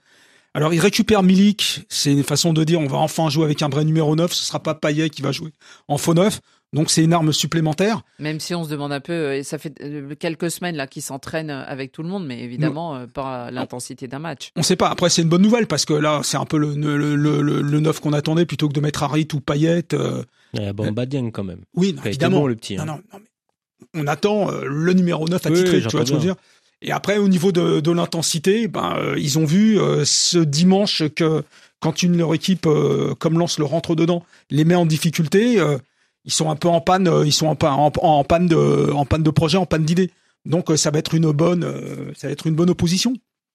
[0.54, 3.70] Alors ils récupèrent Milik, c'est une façon de dire on va enfin jouer avec un
[3.70, 5.52] vrai numéro 9, ce sera pas Payet qui va jouer
[5.88, 6.42] en faux 9,
[6.74, 8.02] donc c'est une arme supplémentaire.
[8.20, 10.88] Même si on se demande un peu, euh, et ça fait euh, quelques semaines là
[10.88, 14.52] qu'ils s'entraînent euh, avec tout le monde, mais évidemment euh, pas l'intensité d'un match.
[14.56, 14.90] On sait pas.
[14.90, 17.62] Après, c'est une bonne nouvelle parce que là, c'est un peu le, le, le, le,
[17.62, 19.94] le neuf qu'on attendait plutôt que de mettre Harit ou Payet.
[19.94, 20.24] euh.
[20.54, 21.62] Il y a Bamba Dieng quand même.
[21.76, 22.40] Oui, non, évidemment.
[22.42, 22.86] bon, le petit, hein.
[22.86, 23.20] Non, non, non,
[23.94, 26.36] mais on attend le numéro 9 à Oui, tu vois ce que je veux dire.
[26.82, 31.04] Et après, au niveau de, de l'intensité, ben, euh, ils ont vu euh, ce dimanche
[31.16, 31.44] que
[31.80, 35.78] quand une leur équipe euh, comme Lens le rentre dedans, les met en difficulté, euh,
[36.26, 39.06] ils sont un peu en panne, euh, ils sont en, en, en panne de, en
[39.06, 40.12] panne de projet, en panne d'idées.
[40.46, 43.14] Donc, euh, ça va être une bonne, euh, ça va être une bonne opposition.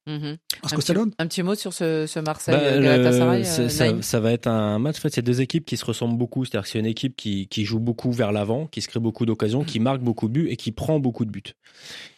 [0.09, 0.37] Mhm.
[0.63, 1.11] Parce un, que petit, donne.
[1.19, 3.43] un petit mot sur ce, ce Marseille Bah, Galatasaray.
[3.59, 4.99] euh, ça, va être un match.
[4.99, 6.45] En fait, c'est deux équipes qui se ressemblent beaucoup.
[6.45, 9.27] C'est-à-dire que c'est une équipe qui, qui joue beaucoup vers l'avant, qui se crée beaucoup
[9.27, 11.43] d'occasions, qui marque beaucoup de buts et qui prend beaucoup de buts.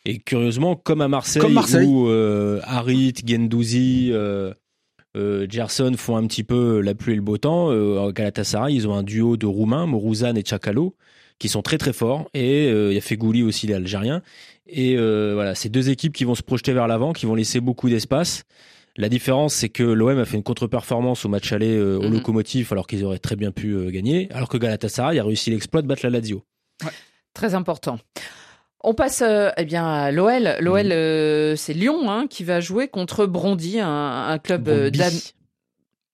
[0.05, 1.86] Et curieusement, comme à Marseille, Comme Marseille.
[1.86, 4.53] où euh, Harit, Gendouzi, euh,
[5.19, 8.89] euh, Gerson font un petit peu la pluie et le beau temps, euh, Galatasaray, ils
[8.89, 10.95] ont un duo de Roumains, Mourouzan et Chakalo,
[11.39, 12.29] qui sont très très forts.
[12.35, 14.23] Et euh, il y a Fegouli aussi, l'Algérien.
[14.66, 17.61] Et euh, voilà, c'est deux équipes qui vont se projeter vers l'avant, qui vont laisser
[17.61, 18.45] beaucoup d'espace.
[18.97, 22.14] La différence, c'est que l'OM a fait une contre-performance au match aller euh, au Mhm.
[22.14, 25.83] Lokomotiv, alors qu'ils auraient très bien pu euh, gagner, alors que Galatasaray a réussi l'exploit
[25.83, 26.43] de battre la Lazio.
[27.33, 27.99] Très important.
[28.85, 30.57] On passe euh, eh bien à l'OL.
[30.61, 33.89] L'OL, euh, c'est Lyon hein, qui va jouer contre Brondy, un,
[34.29, 35.12] un club euh, d'Am-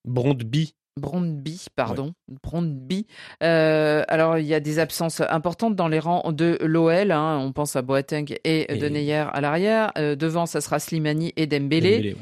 [0.04, 0.74] Brondby.
[0.96, 3.06] Brondby, pardon, Brondby.
[3.42, 7.10] Euh, alors il y a des absences importantes dans les rangs de l'OL.
[7.10, 7.38] hein.
[7.42, 9.90] On pense à Boateng et, Et- Deneyer à l'arrière.
[9.98, 11.96] Euh, devant, ça sera Slimani et Dembélé.
[11.96, 12.20] Dembélé, ouais.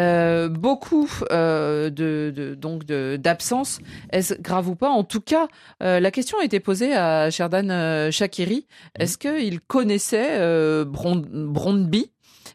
[0.00, 3.80] Euh, beaucoup de, de- donc de- d'absence.
[4.10, 4.88] Est-ce grave ou pas?
[4.88, 5.46] En tout cas,
[5.80, 8.66] la question a été posée à Sherdan Shakiri.
[8.98, 10.38] Est-ce qu'il connaissait
[10.86, 12.10] Bron- Brondby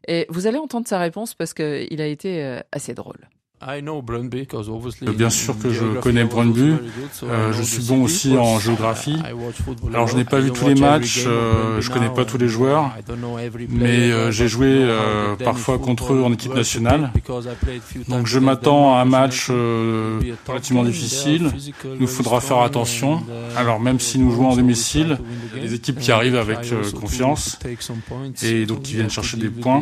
[0.07, 3.29] Et vous allez entendre sa réponse parce qu'il a été assez drôle.
[5.17, 6.75] Bien sûr que je connais Brøndby.
[7.23, 9.17] Euh, je suis bon aussi en géographie.
[9.93, 12.91] Alors je n'ai pas vu tous les matchs, euh, je connais pas tous les joueurs,
[13.69, 17.11] mais euh, j'ai joué euh, parfois contre eux en équipe nationale.
[18.07, 21.51] Donc je m'attends à un match euh, relativement difficile.
[21.95, 23.21] Il nous faudra faire attention.
[23.57, 25.17] Alors même si nous jouons en domicile,
[25.53, 27.59] des équipes qui arrivent avec euh, confiance
[28.43, 29.81] et donc qui viennent chercher des points.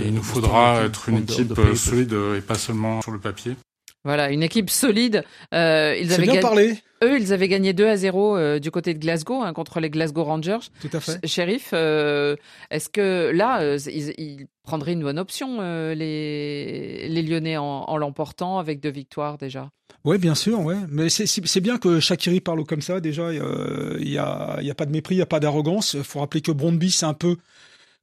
[0.00, 3.56] Et il nous faudra être une équipe euh, solide et pas seulement sur le papier.
[4.04, 5.22] Voilà, une équipe solide.
[5.54, 6.74] Euh, ils avaient bien gagné- parlé.
[7.04, 9.90] Eux, ils avaient gagné 2 à 0 euh, du côté de Glasgow hein, contre les
[9.90, 10.58] Glasgow Rangers.
[10.80, 11.24] Tout à fait.
[11.24, 12.34] Sh- Shérif, euh,
[12.72, 17.64] est-ce que là, euh, ils, ils prendraient une bonne option, euh, les, les Lyonnais, en,
[17.64, 19.70] en l'emportant avec deux victoires déjà?
[20.04, 20.76] Ouais, bien sûr, ouais.
[20.90, 22.98] Mais c'est- bien que Shakiri parle comme ça.
[23.00, 25.94] Déjà, euh, il y a, y a pas de mépris, il y a pas d'arrogance.
[25.94, 27.36] Il faut rappeler que Brondby, c'est un peu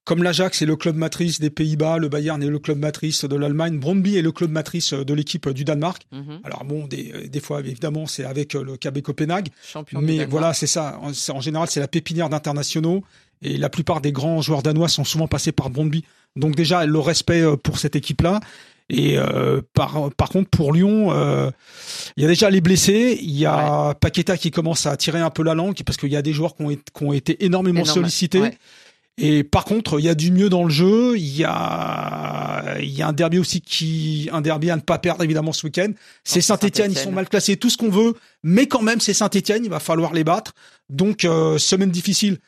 [0.10, 3.36] comme l'Ajax, c'est le club matrice des Pays-Bas, le Bayern est le club matrice de
[3.36, 6.02] l'Allemagne, Brondby est le club matrice de l'équipe du Danemark.
[6.12, 6.40] Mhm.
[6.44, 9.50] Alors bon, des, des fois, évidemment, c'est avec euh, le KB Copenhague.
[9.64, 11.00] Champion Mais voilà, c'est ça.
[11.00, 13.04] En, général, c'est la pépinière d'internationaux.
[13.44, 16.04] Et la plupart des grands joueurs danois sont souvent passés par Brondby.
[16.36, 18.40] Donc déjà, le respect euh, pour cette équipe-là.
[18.90, 21.52] Et euh, par, par contre, pour Lyon, euh,
[22.18, 23.20] il y a déjà les blessés.
[23.22, 26.16] Il y a Paqueta qui commence à tirer un peu la langue parce qu'il y
[26.16, 28.42] a des joueurs qui ont, été- qui ont été énormément Énorme, sollicités.
[28.42, 28.58] ouais.
[29.22, 31.18] Et par contre, il y a du mieux dans le jeu.
[31.18, 34.98] Il y a, il y a un derby aussi qui, un derby à ne pas
[34.98, 35.92] perdre évidemment ce week-end.
[36.24, 36.92] C'est Saint-Etienne.
[36.92, 39.66] Ils sont mal classés, tout ce qu'on veut, mais quand même c'est Saint-Etienne.
[39.66, 40.54] Il va falloir les battre.
[40.90, 42.40] Donc euh, semaine difficile.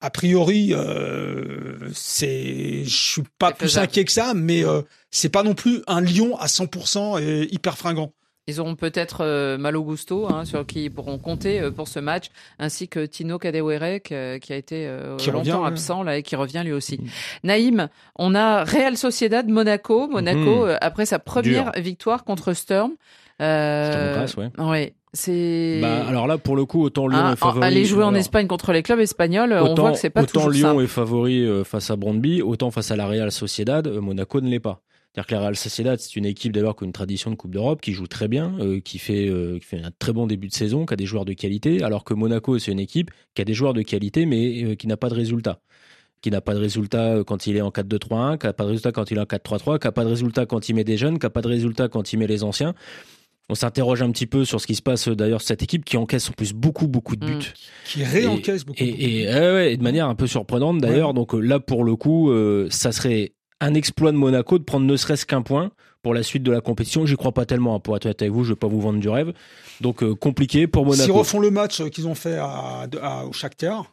[0.00, 5.42] A priori, euh, c'est, je suis pas plus inquiet que ça, mais euh, c'est pas
[5.42, 8.12] non plus un Lyon à 100% et hyper fringant.
[8.48, 12.00] Ils auront peut-être euh, Malo Gusto, hein, sur qui ils pourront compter euh, pour ce
[12.00, 12.28] match,
[12.58, 16.22] ainsi que Tino Kadewere, qui, qui a été euh, Qui longtemps revient, absent là, et
[16.22, 16.98] qui revient lui aussi.
[17.44, 20.08] Naïm, on a Real Sociedad Monaco.
[20.08, 20.68] Monaco, Mhm.
[20.70, 22.92] euh, après sa première victoire contre Sturm.
[23.42, 24.64] Euh, Sturm ouais.
[24.70, 25.78] ouais, c'est...
[25.82, 27.66] Bah, alors là, pour le coup, autant Lyon Hein, est favori.
[27.66, 30.32] aller jouer en Espagne contre les clubs espagnols, on autant- voit que c'est pas autant
[30.40, 30.84] toujours Lyon simple.
[30.84, 34.80] est favori face à Brondby, autant face à la Real Sociedad, Monaco ne l'est pas.
[35.18, 37.50] C'est-à-dire que la Real Sociedad, c'est une équipe d'abord qui a une tradition de Coupe
[37.50, 40.46] d'Europe, qui joue très bien, euh, qui, fait, euh, qui fait un très bon début
[40.46, 43.42] de saison, qui a des joueurs de qualité, alors que Monaco, c'est une équipe qui
[43.42, 45.58] a des joueurs de qualité, mais euh, qui n'a pas de résultat.
[46.20, 48.68] Qui n'a pas de résultat euh, quand il est en 4-2-3-1, qui n'a pas de
[48.68, 50.96] résultat quand il est en 4-3-3, qui n'a pas de résultat quand il met des
[50.96, 52.74] jeunes, qui n'a pas de résultat quand il met les anciens.
[53.48, 56.28] On s'interroge un petit peu sur ce qui se passe d'ailleurs cette équipe qui encaisse
[56.28, 57.32] en plus beaucoup beaucoup de buts.
[57.32, 57.86] Mm.
[57.86, 58.78] Qui réencaisse beaucoup.
[58.80, 61.12] Et, et, ouais, ouais, et de manière un peu surprenante d'ailleurs.
[61.12, 64.96] Donc là, pour le coup, euh, ça serait un exploit de Monaco de prendre ne
[64.96, 65.70] serait-ce qu'un point
[66.02, 67.06] pour la suite de la compétition.
[67.06, 69.00] J'y crois pas tellement, hein, pour être honnête avec vous, je vais pas vous vendre
[69.00, 69.32] du rêve.
[69.80, 71.18] Donc euh, compliqué pour S'ils Monaco.
[71.18, 73.92] refont le match qu'ils ont fait à, à- au Shakhtar,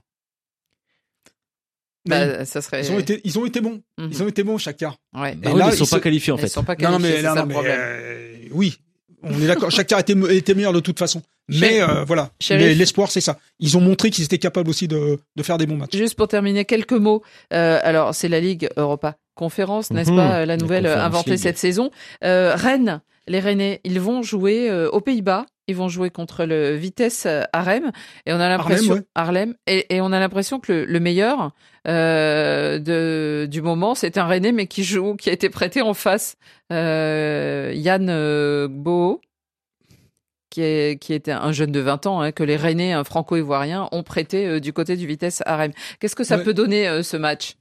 [2.07, 2.85] Bah, mais ça serait...
[2.85, 3.81] ils ont été, ils ont été bons.
[3.97, 4.09] Mhm.
[4.11, 4.95] Ils ont été bons au Shakhtar.
[5.15, 5.33] Ouais.
[5.35, 6.47] Bah Et oui, là, mais ils sont ils pas se- qualifiés en Ils fait.
[6.47, 7.79] sont pas Non, qualifiés, mais, non, ça non, le mais problème.
[7.79, 8.77] euh, oui,
[9.23, 9.71] on est d'accord.
[9.71, 11.23] Shakhtar était, était meilleur de toute façon.
[11.49, 12.29] Mais euh, voilà.
[12.49, 13.39] L'espoir, c'est ça.
[13.59, 15.95] Ils ont montré qu'ils étaient capables aussi de, de faire des bons matchs.
[15.95, 17.23] Juste pour terminer, quelques mots.
[17.53, 20.17] Euh, alors, c'est la Ligue Europa Conférence, n'est-ce Mhm.
[20.17, 21.39] pas, la La nouvelle euh, inventée League.
[21.39, 21.91] cette saison.
[22.23, 25.45] Euh, Rennes, les Rennais, ils vont jouer euh, aux Pays-Bas.
[25.67, 27.91] Ils vont jouer contre le Vitesse euh, Arnhem
[28.27, 29.01] et on a l'impression ouais.
[29.15, 31.53] Harlem et, et on a l'impression que le, le meilleur
[31.87, 35.95] euh, de, du moment c'est un Rennais mais qui joue qui a été prêté en
[35.95, 36.35] face
[36.71, 39.21] euh, Yann euh, Gbo
[40.51, 43.89] qui, est, qui était un jeune de 20 ans, hein, que les Rennais un franco-ivoiriens
[43.91, 45.71] ont prêté euh, du côté du Vitesse Arnhem.
[45.99, 46.43] Qu'est-ce que ça Ouais.
[46.43, 47.55] peut donner euh, ce match?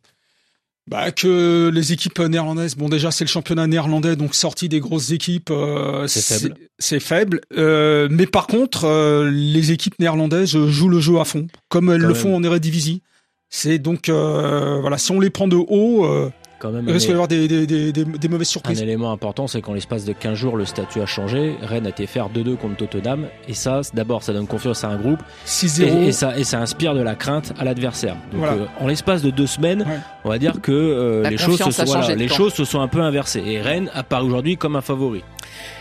[0.86, 5.12] Bah, que les équipes néerlandaises, bon déjà c'est le championnat néerlandais, donc sorti des grosses
[5.12, 6.54] équipes, euh, C'est faible.
[6.78, 7.40] C'est faible.
[7.56, 12.02] Euh, mais par contre, euh, les équipes néerlandaises jouent le jeu à fond, comme elles
[12.02, 12.22] Quand le même.
[12.22, 13.02] font en Eredivisie.
[13.48, 16.28] C'est donc euh, voilà, si on les prend de haut, euh,
[16.58, 18.80] Quand même, il risque un, d'y avoir des, des, des, des, des mauvaises un surprises.
[18.82, 21.56] élément important, c'est qu'en l'espace de 15 jours, le statut a changé.
[21.62, 23.26] Rennes a été faire 2-2 contre Tottenham.
[23.48, 25.20] Et ça, d'abord, ça donne confiance à un groupe.
[25.46, 25.82] 6-0.
[26.04, 28.16] Et, et ça, et ça inspire de la crainte à l'adversaire.
[28.32, 28.52] Donc, Voilà.
[28.54, 29.98] euh, en l'espace de deux semaines, Ouais.
[30.24, 32.88] on va dire que euh, les, choses se, sont, voilà, les choses se sont un
[32.88, 33.42] peu inversées.
[33.44, 35.22] Et Rennes apparaît aujourd'hui comme un favori.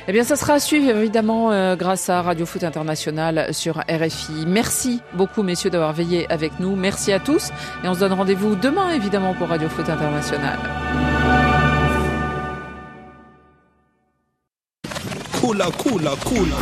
[0.08, 4.46] Eh bien, ça sera à suivre évidemment euh, grâce à Radio Foot International sur RFI.
[4.46, 6.76] Merci beaucoup, messieurs, d'avoir veillé avec nous.
[6.76, 7.52] Merci à tous.
[7.84, 10.60] Et on se donne rendez-vous demain, évidemment, pour Radio Foot International.
[15.40, 16.54] Cool, cool, cool.